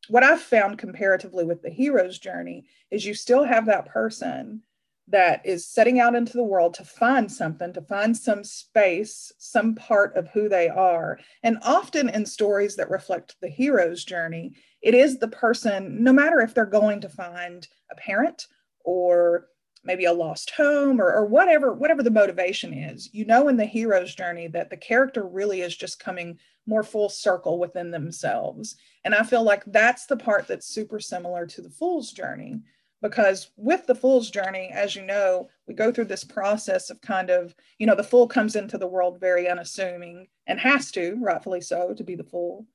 what 0.09 0.25
I've 0.25 0.41
found 0.41 0.79
comparatively 0.79 1.45
with 1.45 1.63
the 1.63 1.71
hero's 1.71 2.19
journey 2.19 2.65
is 2.91 3.05
you 3.05 3.15
still 3.15 3.45
have 3.45 3.67
that 3.67 3.87
person 3.87 4.63
that 5.11 5.45
is 5.45 5.67
setting 5.67 6.01
out 6.01 6.15
into 6.15 6.35
the 6.35 6.45
world 6.45 6.75
to 6.75 6.85
find 6.85 7.31
something, 7.31 7.73
to 7.73 7.81
find 7.81 8.17
some 8.17 8.45
space, 8.45 9.33
some 9.39 9.75
part 9.75 10.15
of 10.17 10.29
who 10.29 10.49
they 10.49 10.69
are. 10.69 11.19
And 11.43 11.59
often 11.63 12.09
in 12.11 12.27
stories 12.27 12.77
that 12.77 12.91
reflect 12.91 13.37
the 13.41 13.49
hero's 13.49 14.05
journey, 14.05 14.55
it 14.83 14.95
is 14.95 15.19
the 15.19 15.29
person, 15.29 16.03
no 16.05 16.13
matter 16.13 16.41
if 16.41 16.55
they're 16.55 16.67
going 16.67 17.01
to 17.01 17.09
find 17.09 17.67
a 17.91 17.97
parent 17.97 18.47
or 18.85 19.49
maybe 19.85 20.05
a 20.05 20.13
lost 20.13 20.51
home 20.51 21.01
or, 21.01 21.13
or 21.13 21.25
whatever 21.27 21.73
whatever 21.73 22.03
the 22.03 22.11
motivation 22.11 22.73
is 22.73 23.09
you 23.13 23.25
know 23.25 23.49
in 23.49 23.57
the 23.57 23.65
hero's 23.65 24.15
journey 24.15 24.49
that 24.49 24.71
the 24.71 24.77
character 24.77 25.27
really 25.27 25.61
is 25.61 25.77
just 25.77 25.99
coming 25.99 26.39
more 26.67 26.83
full 26.83 27.09
circle 27.09 27.59
within 27.59 27.91
themselves 27.91 28.77
and 29.09 29.15
I 29.15 29.23
feel 29.23 29.43
like 29.43 29.65
that's 29.67 30.05
the 30.05 30.19
part 30.19 30.47
that's 30.47 30.67
super 30.67 31.01
similar 31.01 31.47
to 31.47 31.63
the 31.63 31.71
fool's 31.71 32.13
journey. 32.13 32.61
Because 33.01 33.53
with 33.57 33.87
the 33.87 33.95
fool's 33.95 34.31
journey, 34.31 34.71
as 34.71 34.95
you 34.95 35.03
know, 35.03 35.49
we 35.67 35.73
go 35.73 35.91
through 35.91 36.05
this 36.05 36.25
process 36.25 36.91
of 36.91 37.01
kind 37.01 37.31
of, 37.31 37.55
you 37.79 37.87
know, 37.87 37.95
the 37.95 38.03
fool 38.03 38.27
comes 38.27 38.55
into 38.55 38.77
the 38.77 38.87
world 38.87 39.19
very 39.19 39.49
unassuming 39.49 40.27
and 40.47 40.61
has 40.61 40.91
to, 40.91 41.17
rightfully 41.23 41.63
so, 41.63 41.95
to 41.95 42.05
be 42.05 42.17
the 42.17 42.23
fool. 42.23 42.67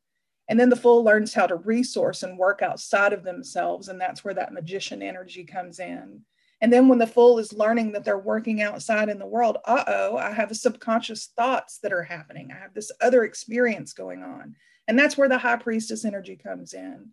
And 0.49 0.59
then 0.59 0.69
the 0.69 0.75
fool 0.75 1.03
learns 1.03 1.35
how 1.35 1.45
to 1.45 1.55
resource 1.57 2.23
and 2.23 2.35
work 2.35 2.63
outside 2.63 3.13
of 3.13 3.23
themselves. 3.23 3.89
And 3.89 4.01
that's 4.01 4.23
where 4.23 4.33
that 4.33 4.53
magician 4.53 5.03
energy 5.03 5.43
comes 5.43 5.79
in. 5.79 6.21
And 6.61 6.71
then 6.71 6.87
when 6.87 6.99
the 6.99 7.07
fool 7.07 7.39
is 7.39 7.51
learning 7.51 7.91
that 7.91 8.05
they're 8.05 8.17
working 8.17 8.61
outside 8.61 9.09
in 9.09 9.19
the 9.19 9.25
world, 9.25 9.57
uh 9.65 9.83
oh, 9.87 10.17
I 10.17 10.31
have 10.31 10.55
subconscious 10.55 11.27
thoughts 11.35 11.79
that 11.79 11.91
are 11.93 12.03
happening. 12.03 12.51
I 12.51 12.59
have 12.59 12.73
this 12.73 12.91
other 13.01 13.23
experience 13.23 13.93
going 13.93 14.23
on. 14.23 14.55
And 14.87 14.97
that's 14.97 15.17
where 15.17 15.29
the 15.29 15.37
high 15.37 15.57
priestess 15.57 16.05
energy 16.05 16.35
comes 16.35 16.73
in. 16.73 17.09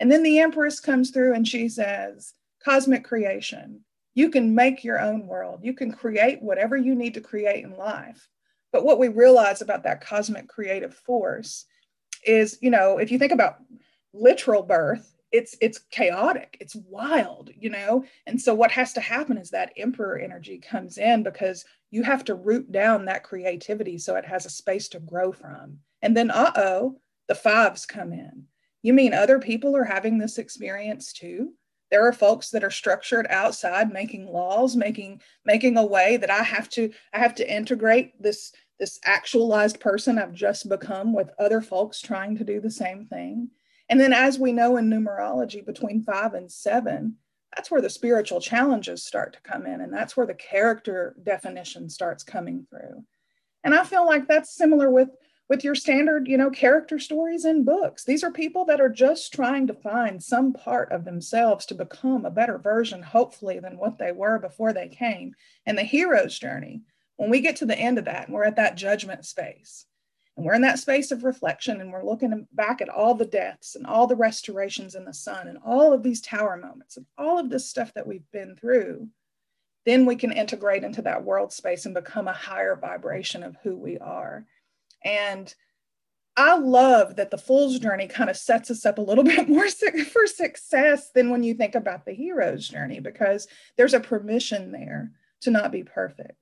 And 0.00 0.10
then 0.10 0.22
the 0.22 0.38
empress 0.38 0.80
comes 0.80 1.10
through 1.10 1.34
and 1.34 1.46
she 1.46 1.68
says, 1.68 2.34
cosmic 2.62 3.04
creation. 3.04 3.80
You 4.14 4.30
can 4.30 4.54
make 4.54 4.82
your 4.82 5.00
own 5.00 5.26
world. 5.26 5.60
You 5.62 5.74
can 5.74 5.92
create 5.92 6.42
whatever 6.42 6.76
you 6.76 6.94
need 6.94 7.14
to 7.14 7.20
create 7.20 7.64
in 7.64 7.76
life. 7.76 8.28
But 8.72 8.84
what 8.84 8.98
we 8.98 9.08
realize 9.08 9.62
about 9.62 9.84
that 9.84 10.00
cosmic 10.00 10.48
creative 10.48 10.94
force 10.94 11.66
is, 12.26 12.58
you 12.60 12.70
know, 12.70 12.98
if 12.98 13.10
you 13.10 13.18
think 13.18 13.32
about 13.32 13.58
literal 14.12 14.62
birth, 14.62 15.14
it's 15.36 15.56
it's 15.60 15.78
chaotic. 15.90 16.56
It's 16.60 16.74
wild 16.74 17.50
you 17.58 17.70
know? 17.70 18.04
And 18.26 18.40
so 18.40 18.54
what 18.54 18.70
has 18.72 18.92
to 18.94 19.00
happen 19.00 19.38
is 19.38 19.50
that 19.50 19.72
emperor 19.76 20.18
energy 20.18 20.58
comes 20.58 20.98
in 20.98 21.22
because 21.22 21.64
you 21.90 22.02
have 22.02 22.24
to 22.24 22.34
root 22.34 22.70
down 22.72 23.04
that 23.04 23.24
creativity 23.24 23.98
so 23.98 24.16
it 24.16 24.24
has 24.24 24.46
a 24.46 24.50
space 24.50 24.88
to 24.88 25.00
grow 25.00 25.32
from. 25.32 25.78
And 26.02 26.16
then 26.16 26.30
uh-oh 26.30 26.98
the 27.28 27.34
fives 27.34 27.86
come 27.86 28.12
in. 28.12 28.44
You 28.82 28.92
mean 28.92 29.14
other 29.14 29.38
people 29.38 29.76
are 29.76 29.84
having 29.84 30.18
this 30.18 30.38
experience 30.38 31.12
too? 31.12 31.52
There 31.90 32.06
are 32.06 32.12
folks 32.12 32.50
that 32.50 32.64
are 32.64 32.70
structured 32.70 33.26
outside 33.30 33.92
making 33.92 34.26
laws 34.26 34.76
making 34.76 35.20
making 35.44 35.76
a 35.76 35.86
way 35.86 36.16
that 36.16 36.30
i 36.30 36.42
have 36.42 36.68
to 36.70 36.90
i 37.12 37.18
have 37.18 37.34
to 37.36 37.54
integrate 37.54 38.20
this 38.20 38.52
this 38.80 38.98
actualized 39.04 39.78
person 39.78 40.18
i've 40.18 40.32
just 40.32 40.68
become 40.68 41.12
with 41.12 41.30
other 41.38 41.60
folks 41.60 42.00
trying 42.00 42.36
to 42.36 42.44
do 42.44 42.60
the 42.60 42.70
same 42.70 43.06
thing 43.06 43.48
and 43.88 44.00
then, 44.00 44.12
as 44.12 44.38
we 44.38 44.52
know 44.52 44.76
in 44.76 44.90
numerology, 44.90 45.64
between 45.64 46.02
five 46.02 46.34
and 46.34 46.50
seven, 46.50 47.16
that's 47.54 47.70
where 47.70 47.80
the 47.80 47.90
spiritual 47.90 48.40
challenges 48.40 49.04
start 49.04 49.32
to 49.34 49.50
come 49.50 49.66
in. 49.66 49.80
And 49.80 49.92
that's 49.92 50.16
where 50.16 50.26
the 50.26 50.34
character 50.34 51.16
definition 51.22 51.88
starts 51.88 52.22
coming 52.22 52.66
through. 52.68 53.04
And 53.64 53.74
I 53.74 53.84
feel 53.84 54.04
like 54.04 54.28
that's 54.28 54.54
similar 54.54 54.90
with 54.90 55.10
with 55.48 55.62
your 55.62 55.76
standard, 55.76 56.26
you 56.26 56.36
know, 56.36 56.50
character 56.50 56.98
stories 56.98 57.44
in 57.44 57.64
books. 57.64 58.04
These 58.04 58.24
are 58.24 58.32
people 58.32 58.64
that 58.64 58.80
are 58.80 58.88
just 58.88 59.32
trying 59.32 59.68
to 59.68 59.74
find 59.74 60.20
some 60.20 60.52
part 60.52 60.90
of 60.90 61.04
themselves 61.04 61.64
to 61.66 61.74
become 61.74 62.24
a 62.24 62.32
better 62.32 62.58
version, 62.58 63.00
hopefully, 63.00 63.60
than 63.60 63.78
what 63.78 63.96
they 63.96 64.10
were 64.10 64.40
before 64.40 64.72
they 64.72 64.88
came. 64.88 65.34
And 65.64 65.78
the 65.78 65.84
hero's 65.84 66.36
journey, 66.36 66.82
when 67.16 67.30
we 67.30 67.40
get 67.40 67.56
to 67.56 67.66
the 67.66 67.78
end 67.78 67.98
of 67.98 68.06
that 68.06 68.26
and 68.26 68.34
we're 68.34 68.44
at 68.44 68.56
that 68.56 68.76
judgment 68.76 69.24
space, 69.24 69.86
and 70.36 70.44
we're 70.44 70.54
in 70.54 70.62
that 70.62 70.78
space 70.78 71.10
of 71.12 71.24
reflection 71.24 71.80
and 71.80 71.90
we're 71.90 72.04
looking 72.04 72.46
back 72.52 72.82
at 72.82 72.90
all 72.90 73.14
the 73.14 73.24
deaths 73.24 73.74
and 73.74 73.86
all 73.86 74.06
the 74.06 74.16
restorations 74.16 74.94
in 74.94 75.04
the 75.04 75.14
sun 75.14 75.48
and 75.48 75.58
all 75.64 75.92
of 75.92 76.02
these 76.02 76.20
tower 76.20 76.56
moments 76.56 76.96
and 76.96 77.06
all 77.16 77.38
of 77.38 77.48
this 77.48 77.68
stuff 77.68 77.92
that 77.94 78.06
we've 78.06 78.30
been 78.32 78.54
through. 78.54 79.08
Then 79.86 80.04
we 80.04 80.16
can 80.16 80.32
integrate 80.32 80.84
into 80.84 81.00
that 81.02 81.24
world 81.24 81.52
space 81.52 81.86
and 81.86 81.94
become 81.94 82.28
a 82.28 82.34
higher 82.34 82.76
vibration 82.76 83.42
of 83.42 83.56
who 83.62 83.76
we 83.76 83.98
are. 83.98 84.44
And 85.02 85.54
I 86.36 86.58
love 86.58 87.16
that 87.16 87.30
the 87.30 87.38
fool's 87.38 87.78
journey 87.78 88.06
kind 88.06 88.28
of 88.28 88.36
sets 88.36 88.70
us 88.70 88.84
up 88.84 88.98
a 88.98 89.02
little 89.02 89.24
bit 89.24 89.48
more 89.48 89.68
for 89.68 90.26
success 90.26 91.10
than 91.12 91.30
when 91.30 91.44
you 91.44 91.54
think 91.54 91.74
about 91.74 92.04
the 92.04 92.12
hero's 92.12 92.68
journey, 92.68 93.00
because 93.00 93.48
there's 93.78 93.94
a 93.94 94.00
permission 94.00 94.70
there 94.70 95.12
to 95.42 95.50
not 95.50 95.72
be 95.72 95.82
perfect. 95.82 96.36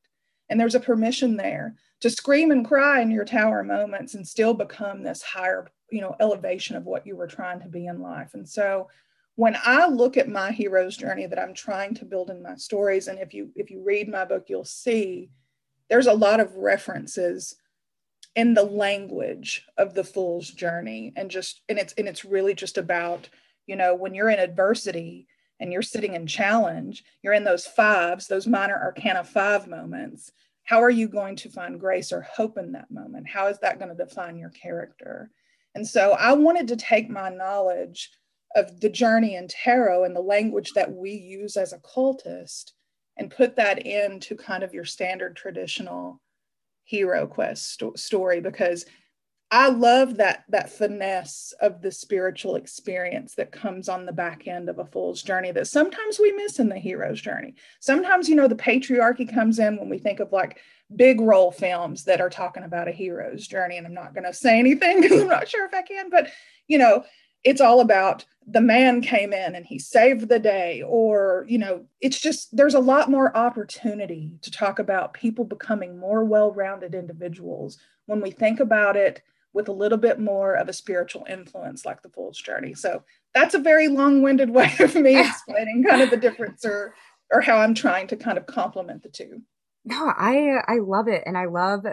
And 0.49 0.61
there's 0.61 0.75
a 0.75 0.81
permission 0.81 1.37
there 1.37 1.77
to 2.01 2.11
scream 2.11 2.51
and 2.51 2.67
cry 2.67 3.01
in 3.01 3.11
your 3.11 3.25
tower 3.25 3.63
moments 3.63 4.15
and 4.15 4.27
still 4.27 4.55
become 4.55 5.03
this 5.03 5.23
higher, 5.23 5.71
you 5.91 6.01
know, 6.01 6.15
elevation 6.21 6.77
of 6.77 6.85
what 6.85 7.07
you 7.07 7.17
were 7.17 7.27
trying 7.27 7.61
to 7.61 7.69
be 7.69 7.87
in 7.87 8.01
life. 8.01 8.35
And 8.35 8.49
so 8.49 8.89
when 9.37 9.57
I 9.65 9.87
look 9.87 10.17
at 10.17 10.29
my 10.29 10.53
hero's 10.53 10.97
journey 10.97 11.27
that 11.27 11.39
I'm 11.39 11.55
trying 11.55 11.95
to 11.95 12.05
build 12.05 12.31
in 12.31 12.43
my 12.43 12.57
stories, 12.57 13.09
and 13.09 13.19
if 13.19 13.35
you 13.35 13.51
if 13.57 13.71
you 13.71 13.83
read 13.83 14.09
my 14.09 14.25
book, 14.25 14.45
you'll 14.49 14.65
see 14.65 15.31
there's 15.89 16.07
a 16.07 16.13
lot 16.13 16.41
of 16.41 16.55
references 16.55 17.57
in 18.37 18.55
the 18.55 18.65
language 18.65 19.67
of 19.77 19.95
the 19.95 20.05
fool's 20.05 20.51
journey 20.51 21.13
and 21.17 21.31
just 21.31 21.63
and 21.69 21.79
it's 21.79 21.93
and 21.95 22.09
it's 22.09 22.25
really 22.25 22.55
just 22.55 22.79
about 22.79 23.29
you 23.67 23.77
know 23.77 23.95
when 23.95 24.15
you're 24.15 24.31
in 24.31 24.39
adversity 24.39 25.27
and 25.61 25.73
you're 25.73 25.83
sitting 25.83 26.15
in 26.15 26.27
challenge 26.27 27.05
you're 27.23 27.33
in 27.33 27.45
those 27.45 27.67
fives 27.67 28.27
those 28.27 28.47
minor 28.47 28.77
arcana 28.77 29.25
five 29.25 29.67
moments 29.67 30.33
how 30.65 30.83
are 30.83 30.91
you 30.91 31.09
going 31.09 31.37
to 31.37 31.51
find 31.51 31.79
grace 31.79 32.11
or 32.11 32.23
hope 32.23 32.57
in 32.57 32.73
that 32.73 32.91
moment? 32.91 33.29
How 33.29 33.49
is 33.49 33.59
that 33.59 33.79
going 33.79 33.95
to 33.95 34.05
define 34.05 34.39
your 34.39 34.51
character? 34.51 35.31
And 35.75 35.87
so 35.87 36.13
I 36.13 36.33
wanted 36.33 36.69
to 36.69 36.77
take 36.77 37.11
my 37.11 37.29
knowledge 37.29 38.11
of 38.57 38.81
the 38.81 38.89
journey 38.89 39.37
in 39.37 39.47
tarot 39.49 40.05
and 40.05 40.17
the 40.17 40.21
language 40.21 40.73
that 40.73 40.91
we 40.91 41.13
use 41.13 41.57
as 41.57 41.73
occultist 41.73 42.73
and 43.19 43.31
put 43.31 43.57
that 43.57 43.87
into 43.87 44.37
kind 44.37 44.63
of 44.63 44.73
your 44.73 44.85
standard 44.85 45.37
traditional 45.37 46.21
hero 46.85 47.27
quest 47.27 47.73
sto- 47.73 47.95
story 47.95 48.41
because 48.41 48.87
I 49.51 49.69
love 49.69 50.17
that 50.17 50.45
that 50.49 50.71
finesse 50.71 51.55
of 51.61 51.81
the 51.81 51.93
spiritual 51.93 52.57
experience 52.57 53.35
that 53.37 53.53
comes 53.53 53.89
on 53.89 54.05
the 54.05 54.13
back 54.13 54.49
end 54.49 54.69
of 54.69 54.79
a 54.79 54.87
fool's 54.87 55.23
journey 55.23 55.53
that 55.53 55.69
sometimes 55.69 56.19
we 56.19 56.33
miss 56.33 56.59
in 56.59 56.69
the 56.69 56.79
hero's 56.79 57.21
journey. 57.21 57.55
Sometimes, 57.79 58.29
you 58.29 58.35
know, 58.35 58.49
the 58.49 58.57
patriarchy 58.57 59.33
comes 59.33 59.59
in 59.59 59.77
when 59.77 59.89
we 59.89 59.99
think 59.99 60.19
of 60.19 60.33
like 60.33 60.59
big 60.97 61.21
role 61.21 61.53
films 61.53 62.05
that 62.05 62.21
are 62.21 62.31
talking 62.31 62.65
about 62.65 62.89
a 62.89 62.93
hero's 62.93 63.47
journey. 63.47 63.77
And 63.77 63.87
I'm 63.87 63.95
not 63.95 64.15
going 64.15 64.25
to 64.25 64.35
say 64.35 64.59
anything 64.59 65.01
because 65.03 65.21
I'm 65.21 65.29
not 65.29 65.49
sure 65.49 65.67
if 65.67 65.75
I 65.75 65.83
can, 65.83 66.11
but 66.11 66.31
you 66.67 66.79
know, 66.79 67.05
it's 67.45 67.61
all 67.61 67.81
about 67.81 68.25
the 68.47 68.61
man 68.61 69.01
came 69.03 69.33
in 69.33 69.55
and 69.55 69.65
he 69.65 69.79
saved 69.79 70.29
the 70.29 70.39
day 70.39 70.83
or 70.87 71.47
you 71.49 71.59
know 71.59 71.85
it's 72.01 72.21
just 72.21 72.55
there's 72.55 72.75
a 72.75 72.81
lot 72.81 73.11
more 73.11 73.35
opportunity 73.37 74.33
to 74.43 74.51
talk 74.51 74.79
about 74.79 75.15
people 75.15 75.45
becoming 75.45 75.99
more 75.99 76.25
well-rounded 76.25 76.95
individuals 76.95 77.79
when 78.07 78.21
we 78.21 78.31
think 78.31 78.61
about 78.61 78.97
it 78.97 79.23
with 79.55 79.69
a 79.69 79.73
little 79.73 79.99
bit 79.99 80.19
more 80.19 80.55
of 80.55 80.69
a 80.69 80.73
spiritual 80.73 81.25
influence 81.31 81.87
like 81.87 82.03
the 82.03 82.11
Fool's 82.11 82.39
Journey. 82.39 82.75
So 82.75 83.05
that's 83.35 83.55
a 83.55 83.59
very 83.59 83.89
long-winded 83.89 84.51
way 84.51 84.73
of 84.81 84.95
me 84.97 85.19
explaining 85.27 85.85
kind 85.89 86.03
of 86.03 86.11
the 86.11 86.17
difference 86.17 86.65
or 86.65 86.95
or 87.33 87.41
how 87.41 87.57
I'm 87.57 87.75
trying 87.75 88.07
to 88.09 88.17
kind 88.17 88.37
of 88.37 88.47
complement 88.47 89.03
the 89.03 89.09
two. 89.09 89.43
No, 89.85 90.13
I 90.17 90.59
I 90.67 90.79
love 90.79 91.09
it 91.09 91.23
and 91.25 91.39
I 91.39 91.47
love 91.47 91.87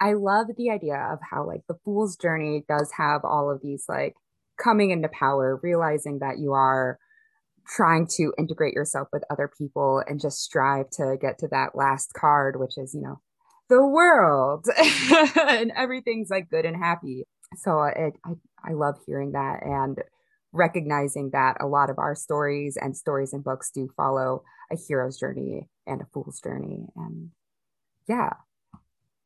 I 0.00 0.12
love 0.12 0.46
the 0.56 0.70
idea 0.70 0.96
of 0.96 1.18
how 1.28 1.46
like 1.46 1.62
the 1.68 1.78
Fool's 1.84 2.16
Journey 2.16 2.64
does 2.68 2.92
have 2.96 3.24
all 3.24 3.50
of 3.50 3.62
these 3.62 3.84
like 3.88 4.14
coming 4.62 4.90
into 4.90 5.08
power, 5.08 5.58
realizing 5.62 6.18
that 6.20 6.38
you 6.38 6.52
are 6.52 6.98
trying 7.66 8.06
to 8.06 8.32
integrate 8.38 8.74
yourself 8.74 9.08
with 9.12 9.24
other 9.30 9.50
people 9.58 10.02
and 10.06 10.20
just 10.20 10.40
strive 10.40 10.88
to 10.90 11.16
get 11.20 11.38
to 11.38 11.48
that 11.48 11.74
last 11.74 12.12
card, 12.14 12.58
which 12.58 12.78
is, 12.78 12.94
you 12.94 13.00
know, 13.00 13.20
the 13.68 13.84
world 13.86 14.66
and 15.48 15.72
everything's 15.76 16.30
like 16.30 16.48
good 16.50 16.64
and 16.64 16.76
happy. 16.76 17.24
So 17.56 17.82
it, 17.82 18.14
I, 18.24 18.32
I 18.64 18.72
love 18.72 18.96
hearing 19.06 19.32
that 19.32 19.62
and 19.62 19.98
recognizing 20.52 21.30
that 21.32 21.56
a 21.60 21.66
lot 21.66 21.90
of 21.90 21.98
our 21.98 22.14
stories 22.14 22.76
and 22.80 22.96
stories 22.96 23.32
and 23.32 23.44
books 23.44 23.70
do 23.74 23.88
follow 23.96 24.42
a 24.72 24.76
hero's 24.76 25.18
journey 25.18 25.68
and 25.86 26.00
a 26.00 26.06
fool's 26.12 26.40
journey. 26.40 26.86
And 26.96 27.30
yeah, 28.08 28.30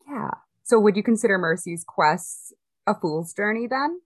yeah. 0.08 0.30
So 0.64 0.78
would 0.78 0.96
you 0.96 1.02
consider 1.02 1.38
Mercy's 1.38 1.84
quest 1.86 2.54
a 2.86 2.94
fool's 2.94 3.32
journey 3.32 3.66
then? 3.68 4.00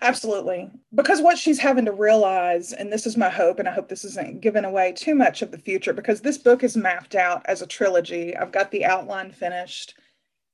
Absolutely. 0.00 0.70
Because 0.94 1.20
what 1.20 1.38
she's 1.38 1.58
having 1.58 1.84
to 1.84 1.92
realize, 1.92 2.72
and 2.72 2.92
this 2.92 3.06
is 3.06 3.16
my 3.16 3.28
hope, 3.28 3.58
and 3.58 3.68
I 3.68 3.72
hope 3.72 3.88
this 3.88 4.04
isn't 4.04 4.40
giving 4.40 4.64
away 4.64 4.92
too 4.92 5.14
much 5.14 5.42
of 5.42 5.50
the 5.50 5.58
future, 5.58 5.92
because 5.92 6.20
this 6.20 6.38
book 6.38 6.62
is 6.62 6.76
mapped 6.76 7.14
out 7.14 7.42
as 7.46 7.62
a 7.62 7.66
trilogy. 7.66 8.36
I've 8.36 8.52
got 8.52 8.70
the 8.70 8.84
outline 8.84 9.30
finished, 9.30 9.94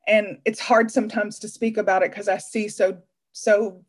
and 0.06 0.38
it's 0.44 0.60
hard 0.60 0.90
sometimes 0.90 1.38
to 1.40 1.48
speak 1.48 1.76
about 1.76 2.02
it 2.02 2.10
because 2.10 2.28
I 2.28 2.38
see 2.38 2.68
so, 2.68 2.98
so 3.32 3.84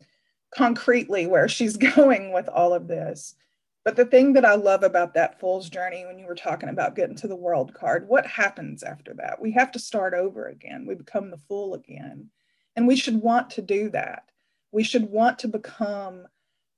concretely 0.54 1.28
where 1.28 1.48
she's 1.48 1.78
going 1.96 2.34
with 2.34 2.48
all 2.50 2.74
of 2.74 2.88
this. 2.88 3.36
But 3.84 3.96
the 3.96 4.06
thing 4.06 4.34
that 4.34 4.46
I 4.46 4.54
love 4.56 4.84
about 4.84 5.16
that 5.16 5.40
fool's 5.40 5.70
journey, 5.70 6.06
when 6.06 6.20
you 6.20 6.28
were 6.28 6.36
talking 6.36 6.70
about 6.70 6.96
getting 6.96 7.16
to 7.18 7.28
the 7.28 7.36
world 7.36 7.74
card, 7.74 8.08
what 8.08 8.28
happens 8.28 8.84
after 8.84 9.14
that? 9.16 9.42
We 9.42 9.52
have 9.54 9.72
to 9.72 9.80
start 9.80 10.14
over 10.14 10.46
again. 10.46 10.86
We 10.86 10.94
become 10.94 11.32
the 11.32 11.38
fool 11.38 11.74
again. 11.74 12.30
And 12.76 12.88
we 12.88 12.96
should 12.96 13.22
want 13.22 13.50
to 13.52 13.62
do 13.62 13.90
that 13.90 14.31
we 14.72 14.84
should 14.84 15.10
want 15.10 15.40
to 15.40 15.48
become 15.48 16.26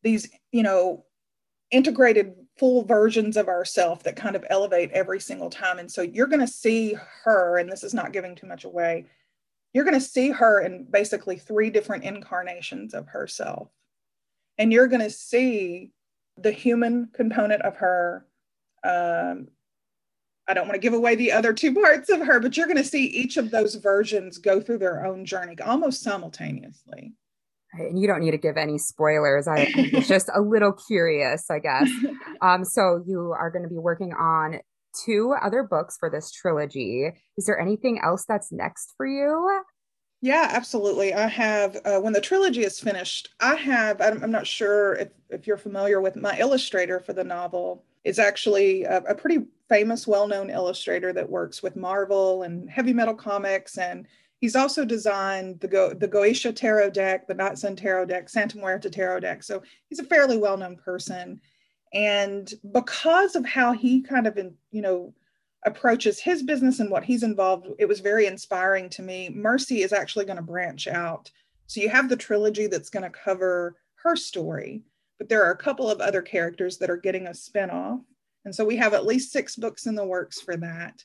these 0.04 0.30
you 0.52 0.64
know 0.64 1.06
integrated 1.72 2.36
full 2.60 2.84
versions 2.84 3.36
of 3.36 3.48
ourself 3.48 4.04
that 4.04 4.16
kind 4.16 4.36
of 4.36 4.46
elevate 4.50 4.92
every 4.92 5.20
single 5.20 5.50
time. 5.50 5.80
And 5.80 5.92
so 5.92 6.04
you're 6.04 6.28
going 6.28 6.40
to 6.40 6.48
see 6.48 6.96
her 7.24 7.58
and 7.58 7.72
this 7.72 7.84
is 7.84 7.96
not 7.96 8.14
giving 8.14 8.36
too 8.36 8.46
much 8.46 8.64
away 8.64 9.08
you're 9.74 9.84
going 9.84 10.00
to 10.00 10.02
see 10.02 10.30
her 10.30 10.62
in 10.62 10.86
basically 10.90 11.38
three 11.38 11.70
different 11.70 12.04
incarnations 12.04 12.94
of 12.94 13.08
herself. 13.08 13.70
And 14.58 14.72
you're 14.72 14.88
going 14.88 15.02
to 15.02 15.10
see 15.10 15.92
the 16.38 16.52
human 16.52 17.10
component 17.14 17.62
of 17.62 17.78
her 17.78 18.26
um, 18.84 19.48
i 20.48 20.54
don't 20.54 20.68
want 20.68 20.74
to 20.74 20.80
give 20.80 20.94
away 20.94 21.16
the 21.16 21.32
other 21.32 21.54
two 21.54 21.74
parts 21.74 22.10
of 22.10 22.20
her 22.20 22.40
but 22.40 22.58
you're 22.58 22.66
going 22.66 22.76
to 22.76 22.84
see 22.84 23.06
each 23.06 23.38
of 23.38 23.52
those 23.52 23.76
versions 23.76 24.40
go 24.40 24.60
through 24.60 24.80
their 24.80 25.06
own 25.06 25.26
journey 25.26 25.56
almost 25.64 26.02
simultaneously 26.02 27.14
and 27.74 28.00
you 28.00 28.08
don't 28.08 28.22
need 28.22 28.32
to 28.32 28.38
give 28.38 28.58
any 28.58 28.78
spoilers. 28.78 29.48
I 29.48 29.72
was 29.94 30.08
just 30.08 30.30
a 30.34 30.42
little 30.42 30.74
curious, 30.74 31.50
I 31.50 31.60
guess. 31.60 31.90
Um, 32.42 32.66
so 32.66 33.02
you 33.08 33.34
are 33.40 33.50
going 33.50 33.64
to 33.64 33.70
be 33.70 33.78
working 33.78 34.12
on 34.12 34.60
two 35.06 35.34
other 35.42 35.64
books 35.64 35.96
for 35.98 36.10
this 36.10 36.30
trilogy. 36.30 37.10
Is 37.38 37.46
there 37.46 37.58
anything 37.58 38.02
else 38.04 38.26
that's 38.28 38.52
next 38.52 38.94
for 38.98 39.08
you? 39.08 39.62
Yeah, 40.22 40.50
absolutely. 40.52 41.14
I 41.14 41.28
have, 41.28 41.78
uh, 41.86 42.00
when 42.00 42.12
the 42.12 42.20
trilogy 42.20 42.64
is 42.64 42.82
finished, 42.82 43.30
I 43.40 43.56
have, 43.56 44.02
I'm, 44.02 44.24
I'm, 44.24 44.32
not 44.32 44.46
sure 44.46 44.96
if, 44.96 45.10
if 45.30 45.48
you're 45.48 45.58
familiar 45.58 46.02
with 46.02 46.18
my 46.18 46.38
illustrator 46.38 47.00
for 47.00 47.14
the 47.14 47.24
novel, 47.24 47.86
is 48.04 48.20
actually 48.20 48.84
a, 48.84 48.98
a 48.98 49.16
pretty 49.16 49.46
famous, 49.70 50.08
well 50.08 50.28
known 50.28 50.50
illustrator 50.50 51.14
that 51.14 51.30
works 51.30 51.64
with 51.64 51.76
Marvel 51.76 52.44
and 52.44 52.70
heavy 52.70 52.94
metal 52.94 53.16
comics. 53.16 53.78
And 53.78 54.08
he's 54.44 54.58
also 54.58 54.84
designed 54.84 55.58
the, 55.62 55.68
Go, 55.70 55.94
the 55.94 56.06
Goetia 56.06 56.54
Tarot 56.54 56.90
deck, 56.90 57.28
the 57.28 57.34
Natsun 57.34 57.78
Tarot 57.78 58.08
deck, 58.08 58.28
Santa 58.28 58.58
Muerte 58.58 58.90
Tarot 58.90 59.22
deck. 59.22 59.42
So 59.42 59.64
he's 59.88 60.00
a 60.00 60.04
fairly 60.04 60.38
well 60.38 60.58
known 60.58 60.76
person. 60.76 61.40
And 61.94 62.54
because 62.74 63.38
of 63.38 63.46
how 63.46 63.72
he 63.72 64.02
kind 64.02 64.28
of, 64.28 64.38
you 64.72 64.82
know, 64.82 65.14
approaches 65.66 66.20
his 66.20 66.44
business 66.44 66.82
and 66.82 66.92
what 66.92 67.06
he's 67.06 67.24
involved, 67.24 67.70
it 67.80 67.86
was 67.86 68.02
very 68.02 68.26
inspiring 68.26 68.90
to 68.90 69.02
me. 69.02 69.30
Mercy 69.34 69.82
is 69.82 69.94
actually 69.94 70.26
going 70.26 70.36
to 70.36 70.44
branch 70.44 70.90
out. 70.90 71.32
So 71.68 71.80
you 71.80 71.88
have 71.88 72.10
the 72.10 72.18
trilogy 72.18 72.68
that's 72.68 72.90
going 72.90 73.10
to 73.10 73.18
cover 73.18 73.78
her 74.04 74.18
story, 74.18 74.84
but 75.20 75.30
there 75.30 75.46
are 75.46 75.52
a 75.52 75.58
couple 75.58 75.90
of 75.90 76.02
other 76.02 76.22
characters 76.22 76.78
that 76.80 76.90
are 76.90 76.98
getting 76.98 77.28
a 77.28 77.30
spinoff. 77.30 78.02
And 78.44 78.54
so 78.54 78.66
we 78.66 78.76
have 78.76 78.94
at 78.94 79.06
least 79.06 79.32
six 79.32 79.56
books 79.56 79.86
in 79.86 79.96
the 79.96 80.06
works 80.06 80.42
for 80.42 80.58
that. 80.58 81.02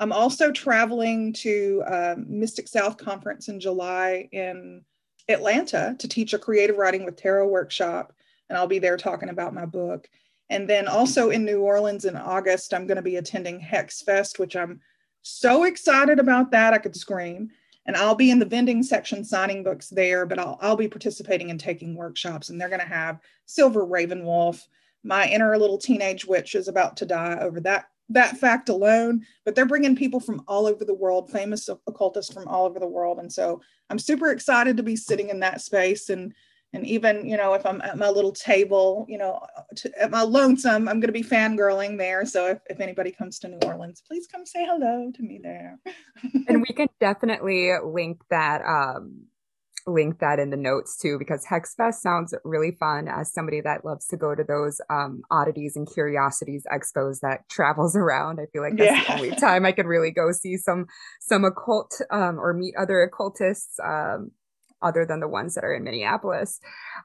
I'm 0.00 0.12
also 0.12 0.52
traveling 0.52 1.32
to 1.34 1.82
um, 1.86 2.26
Mystic 2.28 2.68
South 2.68 2.96
Conference 2.98 3.48
in 3.48 3.58
July 3.58 4.28
in 4.32 4.84
Atlanta 5.28 5.96
to 5.98 6.08
teach 6.08 6.32
a 6.32 6.38
creative 6.38 6.76
writing 6.76 7.04
with 7.04 7.16
tarot 7.16 7.48
workshop. 7.48 8.12
And 8.48 8.56
I'll 8.56 8.66
be 8.66 8.78
there 8.78 8.96
talking 8.96 9.28
about 9.28 9.54
my 9.54 9.66
book. 9.66 10.08
And 10.50 10.68
then 10.68 10.88
also 10.88 11.30
in 11.30 11.44
New 11.44 11.60
Orleans 11.60 12.04
in 12.04 12.16
August, 12.16 12.72
I'm 12.72 12.86
going 12.86 12.96
to 12.96 13.02
be 13.02 13.16
attending 13.16 13.60
Hex 13.60 14.00
Fest, 14.00 14.38
which 14.38 14.56
I'm 14.56 14.80
so 15.22 15.64
excited 15.64 16.18
about 16.18 16.52
that. 16.52 16.72
I 16.72 16.78
could 16.78 16.96
scream. 16.96 17.50
And 17.84 17.96
I'll 17.96 18.14
be 18.14 18.30
in 18.30 18.38
the 18.38 18.46
vending 18.46 18.82
section 18.82 19.24
signing 19.24 19.62
books 19.62 19.88
there, 19.88 20.26
but 20.26 20.38
I'll, 20.38 20.58
I'll 20.60 20.76
be 20.76 20.88
participating 20.88 21.50
and 21.50 21.58
taking 21.58 21.94
workshops. 21.94 22.50
And 22.50 22.60
they're 22.60 22.68
going 22.68 22.80
to 22.80 22.86
have 22.86 23.18
Silver 23.46 23.84
RavenWolf. 23.84 24.62
My 25.04 25.26
inner 25.26 25.56
little 25.58 25.78
teenage 25.78 26.24
witch 26.24 26.54
is 26.54 26.68
about 26.68 26.98
to 26.98 27.06
die 27.06 27.38
over 27.40 27.60
that 27.60 27.86
that 28.10 28.38
fact 28.38 28.68
alone. 28.68 29.24
But 29.44 29.54
they're 29.54 29.66
bringing 29.66 29.96
people 29.96 30.20
from 30.20 30.42
all 30.48 30.66
over 30.66 30.84
the 30.84 30.94
world, 30.94 31.30
famous 31.30 31.68
occultists 31.86 32.32
from 32.32 32.48
all 32.48 32.66
over 32.66 32.78
the 32.78 32.86
world. 32.86 33.18
And 33.18 33.32
so 33.32 33.60
I'm 33.90 33.98
super 33.98 34.30
excited 34.30 34.76
to 34.76 34.82
be 34.82 34.96
sitting 34.96 35.30
in 35.30 35.40
that 35.40 35.60
space 35.60 36.10
and 36.10 36.34
and 36.72 36.86
even 36.86 37.26
you 37.26 37.36
know 37.36 37.54
if 37.54 37.64
i'm 37.64 37.80
at 37.80 37.96
my 37.96 38.08
little 38.08 38.32
table 38.32 39.06
you 39.08 39.18
know 39.18 39.40
to, 39.76 39.90
at 40.00 40.10
my 40.10 40.22
lonesome 40.22 40.88
i'm 40.88 41.00
going 41.00 41.12
to 41.12 41.12
be 41.12 41.22
fangirling 41.22 41.96
there 41.96 42.24
so 42.26 42.46
if, 42.46 42.58
if 42.68 42.80
anybody 42.80 43.10
comes 43.10 43.38
to 43.38 43.48
new 43.48 43.58
orleans 43.64 44.02
please 44.06 44.26
come 44.26 44.44
say 44.44 44.64
hello 44.64 45.10
to 45.14 45.22
me 45.22 45.40
there 45.42 45.78
and 46.46 46.60
we 46.60 46.74
can 46.74 46.88
definitely 47.00 47.72
link 47.84 48.20
that 48.30 48.62
um 48.66 49.22
link 49.86 50.18
that 50.18 50.38
in 50.38 50.50
the 50.50 50.56
notes 50.56 50.96
too 50.96 51.16
because 51.18 51.46
hexfest 51.46 51.94
sounds 51.94 52.34
really 52.44 52.76
fun 52.78 53.08
as 53.08 53.32
somebody 53.32 53.60
that 53.60 53.84
loves 53.84 54.06
to 54.06 54.16
go 54.16 54.34
to 54.34 54.44
those 54.44 54.80
um, 54.90 55.22
oddities 55.30 55.76
and 55.76 55.88
curiosities 55.92 56.66
expos 56.72 57.20
that 57.20 57.40
travels 57.50 57.96
around 57.96 58.38
i 58.40 58.46
feel 58.52 58.62
like 58.62 58.76
that's 58.76 59.08
yeah. 59.08 59.16
the 59.16 59.22
only 59.22 59.36
time 59.36 59.64
i 59.64 59.72
can 59.72 59.86
really 59.86 60.10
go 60.10 60.30
see 60.32 60.56
some 60.56 60.86
some 61.20 61.44
occult 61.44 62.00
um, 62.10 62.38
or 62.38 62.52
meet 62.52 62.74
other 62.76 63.02
occultists 63.02 63.78
um, 63.84 64.30
other 64.82 65.04
than 65.06 65.20
the 65.20 65.28
ones 65.28 65.54
that 65.54 65.64
are 65.64 65.74
in 65.74 65.84
Minneapolis. 65.84 66.60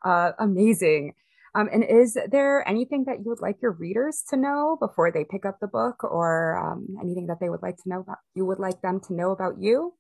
Uh, 0.05 0.31
amazing. 0.39 1.13
Um, 1.55 1.69
and 1.71 1.83
is 1.83 2.17
there 2.31 2.67
anything 2.67 3.05
that 3.05 3.19
you 3.19 3.25
would 3.29 3.41
like 3.41 3.61
your 3.61 3.73
readers 3.73 4.23
to 4.29 4.37
know 4.37 4.77
before 4.79 5.11
they 5.11 5.23
pick 5.23 5.45
up 5.45 5.59
the 5.61 5.67
book, 5.67 6.03
or 6.03 6.57
um, 6.57 6.87
anything 6.99 7.27
that 7.27 7.37
they 7.39 7.49
would 7.49 7.61
like 7.61 7.77
to 7.77 7.89
know 7.89 7.99
about 7.99 8.17
you 8.33 8.45
would 8.45 8.59
like 8.59 8.81
them 8.81 8.99
to 9.07 9.13
know 9.13 9.31
about 9.31 9.55
you? 9.59 9.93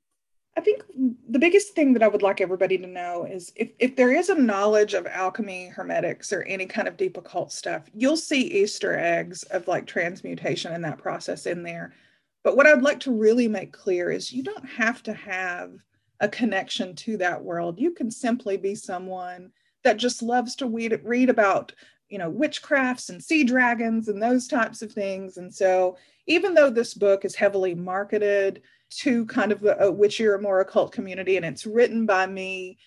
I 0.55 0.61
think 0.61 0.83
the 1.29 1.39
biggest 1.39 1.73
thing 1.73 1.93
that 1.93 2.03
I 2.03 2.07
would 2.07 2.21
like 2.21 2.39
everybody 2.39 2.77
to 2.77 2.85
know 2.85 3.25
is 3.25 3.51
if, 3.55 3.71
if 3.79 3.95
there 3.95 4.11
is 4.11 4.29
a 4.29 4.35
knowledge 4.35 4.93
of 4.93 5.07
alchemy, 5.07 5.67
hermetics, 5.67 6.31
or 6.31 6.43
any 6.43 6.67
kind 6.67 6.87
of 6.87 6.95
deep 6.95 7.17
occult 7.17 7.51
stuff, 7.51 7.89
you'll 7.93 8.17
see 8.17 8.41
Easter 8.41 8.97
eggs 8.97 9.43
of 9.43 9.67
like 9.67 9.87
transmutation 9.87 10.71
and 10.71 10.83
that 10.83 10.99
process 10.99 11.47
in 11.47 11.63
there. 11.63 11.93
But 12.43 12.55
what 12.55 12.67
I'd 12.67 12.83
like 12.83 12.99
to 13.01 13.11
really 13.11 13.47
make 13.47 13.73
clear 13.73 14.11
is 14.11 14.31
you 14.31 14.43
don't 14.43 14.65
have 14.65 15.01
to 15.03 15.13
have 15.13 15.71
a 16.19 16.27
connection 16.27 16.95
to 16.97 17.17
that 17.17 17.43
world. 17.43 17.79
You 17.79 17.91
can 17.91 18.11
simply 18.11 18.57
be 18.57 18.75
someone 18.75 19.51
that 19.83 19.97
just 19.97 20.21
loves 20.21 20.55
to 20.57 20.67
read, 20.67 20.99
read 21.03 21.29
about, 21.29 21.73
you 22.13 22.19
know, 22.19 22.31
witchcrafts 22.31 23.09
and 23.09 23.23
sea 23.23 23.43
dragons 23.43 24.07
and 24.07 24.21
those 24.21 24.47
types 24.47 24.83
of 24.83 24.91
things. 24.91 25.37
And 25.37 25.51
so, 25.51 25.97
even 26.27 26.53
though 26.53 26.69
this 26.69 26.93
book 26.93 27.25
is 27.25 27.33
heavily 27.33 27.73
marketed 27.73 28.61
to 28.99 29.25
kind 29.25 29.51
of 29.51 29.63
a, 29.63 29.71
a 29.77 29.91
witchier, 29.91 30.39
more 30.39 30.59
occult 30.59 30.91
community, 30.91 31.37
and 31.37 31.45
it's 31.45 31.65
written 31.65 32.05
by 32.05 32.27
me, 32.27 32.77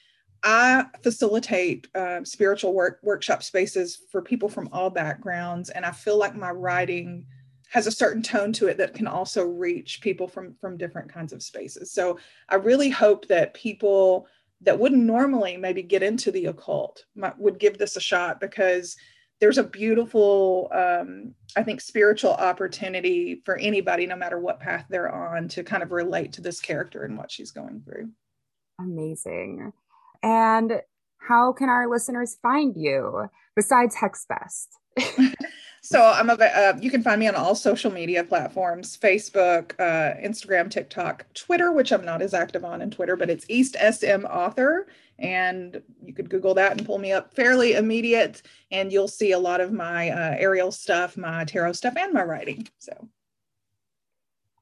I 0.44 0.84
facilitate 1.02 1.88
uh, 1.96 2.22
spiritual 2.22 2.72
work 2.72 3.00
workshop 3.02 3.42
spaces 3.42 4.00
for 4.12 4.22
people 4.22 4.48
from 4.48 4.68
all 4.70 4.90
backgrounds, 4.90 5.70
and 5.70 5.84
I 5.84 5.90
feel 5.90 6.18
like 6.18 6.36
my 6.36 6.52
writing 6.52 7.26
has 7.70 7.88
a 7.88 7.90
certain 7.90 8.22
tone 8.22 8.52
to 8.52 8.68
it 8.68 8.78
that 8.78 8.94
can 8.94 9.08
also 9.08 9.44
reach 9.44 10.00
people 10.02 10.28
from 10.28 10.54
from 10.60 10.76
different 10.76 11.12
kinds 11.12 11.32
of 11.32 11.42
spaces 11.42 11.90
so 11.90 12.16
i 12.48 12.54
really 12.54 12.88
hope 12.88 13.26
that 13.26 13.54
people 13.54 14.28
that 14.60 14.78
wouldn't 14.78 15.02
normally 15.02 15.56
maybe 15.56 15.82
get 15.82 16.00
into 16.00 16.30
the 16.30 16.46
occult 16.46 17.04
might, 17.16 17.36
would 17.38 17.58
give 17.58 17.76
this 17.76 17.96
a 17.96 18.00
shot 18.00 18.40
because 18.40 18.96
there's 19.40 19.58
a 19.58 19.62
beautiful 19.62 20.70
um, 20.72 21.34
i 21.56 21.62
think 21.62 21.80
spiritual 21.80 22.32
opportunity 22.32 23.42
for 23.44 23.56
anybody 23.56 24.06
no 24.06 24.16
matter 24.16 24.38
what 24.38 24.60
path 24.60 24.86
they're 24.88 25.12
on 25.12 25.48
to 25.48 25.62
kind 25.62 25.82
of 25.82 25.92
relate 25.92 26.32
to 26.32 26.40
this 26.40 26.60
character 26.60 27.04
and 27.04 27.16
what 27.16 27.30
she's 27.30 27.50
going 27.50 27.82
through. 27.84 28.10
Amazing. 28.78 29.72
And 30.22 30.82
how 31.18 31.52
can 31.52 31.68
our 31.68 31.88
listeners 31.88 32.36
find 32.42 32.76
you 32.76 33.28
besides 33.54 33.96
hexfest 33.96 34.68
So 35.86 36.02
I'm 36.02 36.28
a, 36.30 36.32
uh, 36.32 36.76
you 36.80 36.90
can 36.90 37.00
find 37.00 37.20
me 37.20 37.28
on 37.28 37.36
all 37.36 37.54
social 37.54 37.92
media 37.92 38.24
platforms: 38.24 38.98
Facebook, 39.00 39.72
uh, 39.78 40.16
Instagram, 40.20 40.68
TikTok, 40.68 41.26
Twitter, 41.32 41.70
which 41.70 41.92
I'm 41.92 42.04
not 42.04 42.22
as 42.22 42.34
active 42.34 42.64
on 42.64 42.82
in 42.82 42.90
Twitter, 42.90 43.14
but 43.14 43.30
it's 43.30 43.46
East 43.48 43.76
SM 43.80 44.24
Author, 44.24 44.88
and 45.20 45.80
you 46.02 46.12
could 46.12 46.28
Google 46.28 46.54
that 46.54 46.72
and 46.72 46.84
pull 46.84 46.98
me 46.98 47.12
up 47.12 47.32
fairly 47.34 47.74
immediate, 47.74 48.42
and 48.72 48.90
you'll 48.90 49.06
see 49.06 49.30
a 49.30 49.38
lot 49.38 49.60
of 49.60 49.72
my 49.72 50.10
uh, 50.10 50.34
aerial 50.36 50.72
stuff, 50.72 51.16
my 51.16 51.44
tarot 51.44 51.74
stuff, 51.74 51.94
and 51.96 52.12
my 52.12 52.24
writing. 52.24 52.66
So 52.80 53.08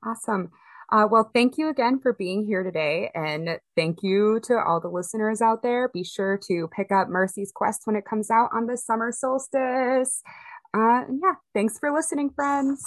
awesome. 0.05 0.51
Uh, 0.93 1.09
well, 1.11 1.31
thank 1.33 1.57
you 1.57 1.71
again 1.71 1.99
for 1.99 2.13
being 2.13 2.45
here 2.45 2.63
today. 2.63 3.11
And 3.15 3.59
thank 3.75 4.03
you 4.03 4.39
to 4.45 4.59
all 4.59 4.81
the 4.81 4.89
listeners 4.89 5.41
out 5.41 5.63
there. 5.63 5.89
Be 5.89 6.05
sure 6.05 6.39
to 6.47 6.69
pick 6.77 6.93
up 6.93 7.09
Mercy's 7.09 7.51
Quest 7.53 7.87
when 7.87 7.97
it 7.97 8.05
comes 8.05 8.31
out 8.31 8.51
on 8.53 8.67
the 8.67 8.77
summer 8.77 9.11
solstice 9.11 10.23
uh, 10.75 11.05
yeah, 11.23 11.35
thanks 11.55 11.79
for 11.79 11.93
listening, 11.93 12.31
friends. 12.31 12.85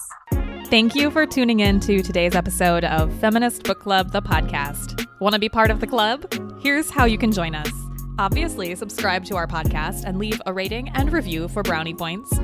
Thank 0.65 0.95
you 0.95 1.09
for 1.09 1.25
tuning 1.25 1.61
in 1.61 1.79
to 1.81 2.01
today's 2.01 2.35
episode 2.35 2.83
of 2.83 3.13
Feminist 3.19 3.63
Book 3.63 3.79
Club, 3.79 4.11
the 4.11 4.21
podcast. 4.21 5.05
Want 5.21 5.33
to 5.33 5.39
be 5.39 5.47
part 5.47 5.71
of 5.71 5.79
the 5.79 5.87
club? 5.87 6.29
Here's 6.61 6.89
how 6.89 7.05
you 7.05 7.17
can 7.17 7.31
join 7.31 7.55
us. 7.55 7.71
Obviously, 8.19 8.75
subscribe 8.75 9.23
to 9.25 9.37
our 9.37 9.47
podcast 9.47 10.03
and 10.05 10.19
leave 10.19 10.41
a 10.45 10.51
rating 10.51 10.89
and 10.89 11.13
review 11.13 11.47
for 11.47 11.63
brownie 11.63 11.93
points. 11.93 12.37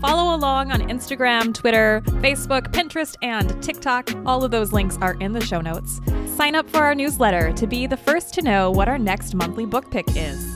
Follow 0.00 0.34
along 0.34 0.72
on 0.72 0.80
Instagram, 0.88 1.52
Twitter, 1.52 2.00
Facebook, 2.06 2.72
Pinterest, 2.72 3.16
and 3.22 3.62
TikTok. 3.62 4.10
All 4.24 4.44
of 4.44 4.50
those 4.50 4.72
links 4.72 4.96
are 5.02 5.14
in 5.14 5.32
the 5.32 5.44
show 5.44 5.60
notes. 5.60 6.00
Sign 6.36 6.54
up 6.54 6.68
for 6.70 6.78
our 6.78 6.94
newsletter 6.94 7.52
to 7.52 7.66
be 7.66 7.86
the 7.86 7.96
first 7.96 8.32
to 8.34 8.42
know 8.42 8.70
what 8.70 8.88
our 8.88 8.98
next 8.98 9.34
monthly 9.34 9.66
book 9.66 9.90
pick 9.90 10.06
is 10.16 10.55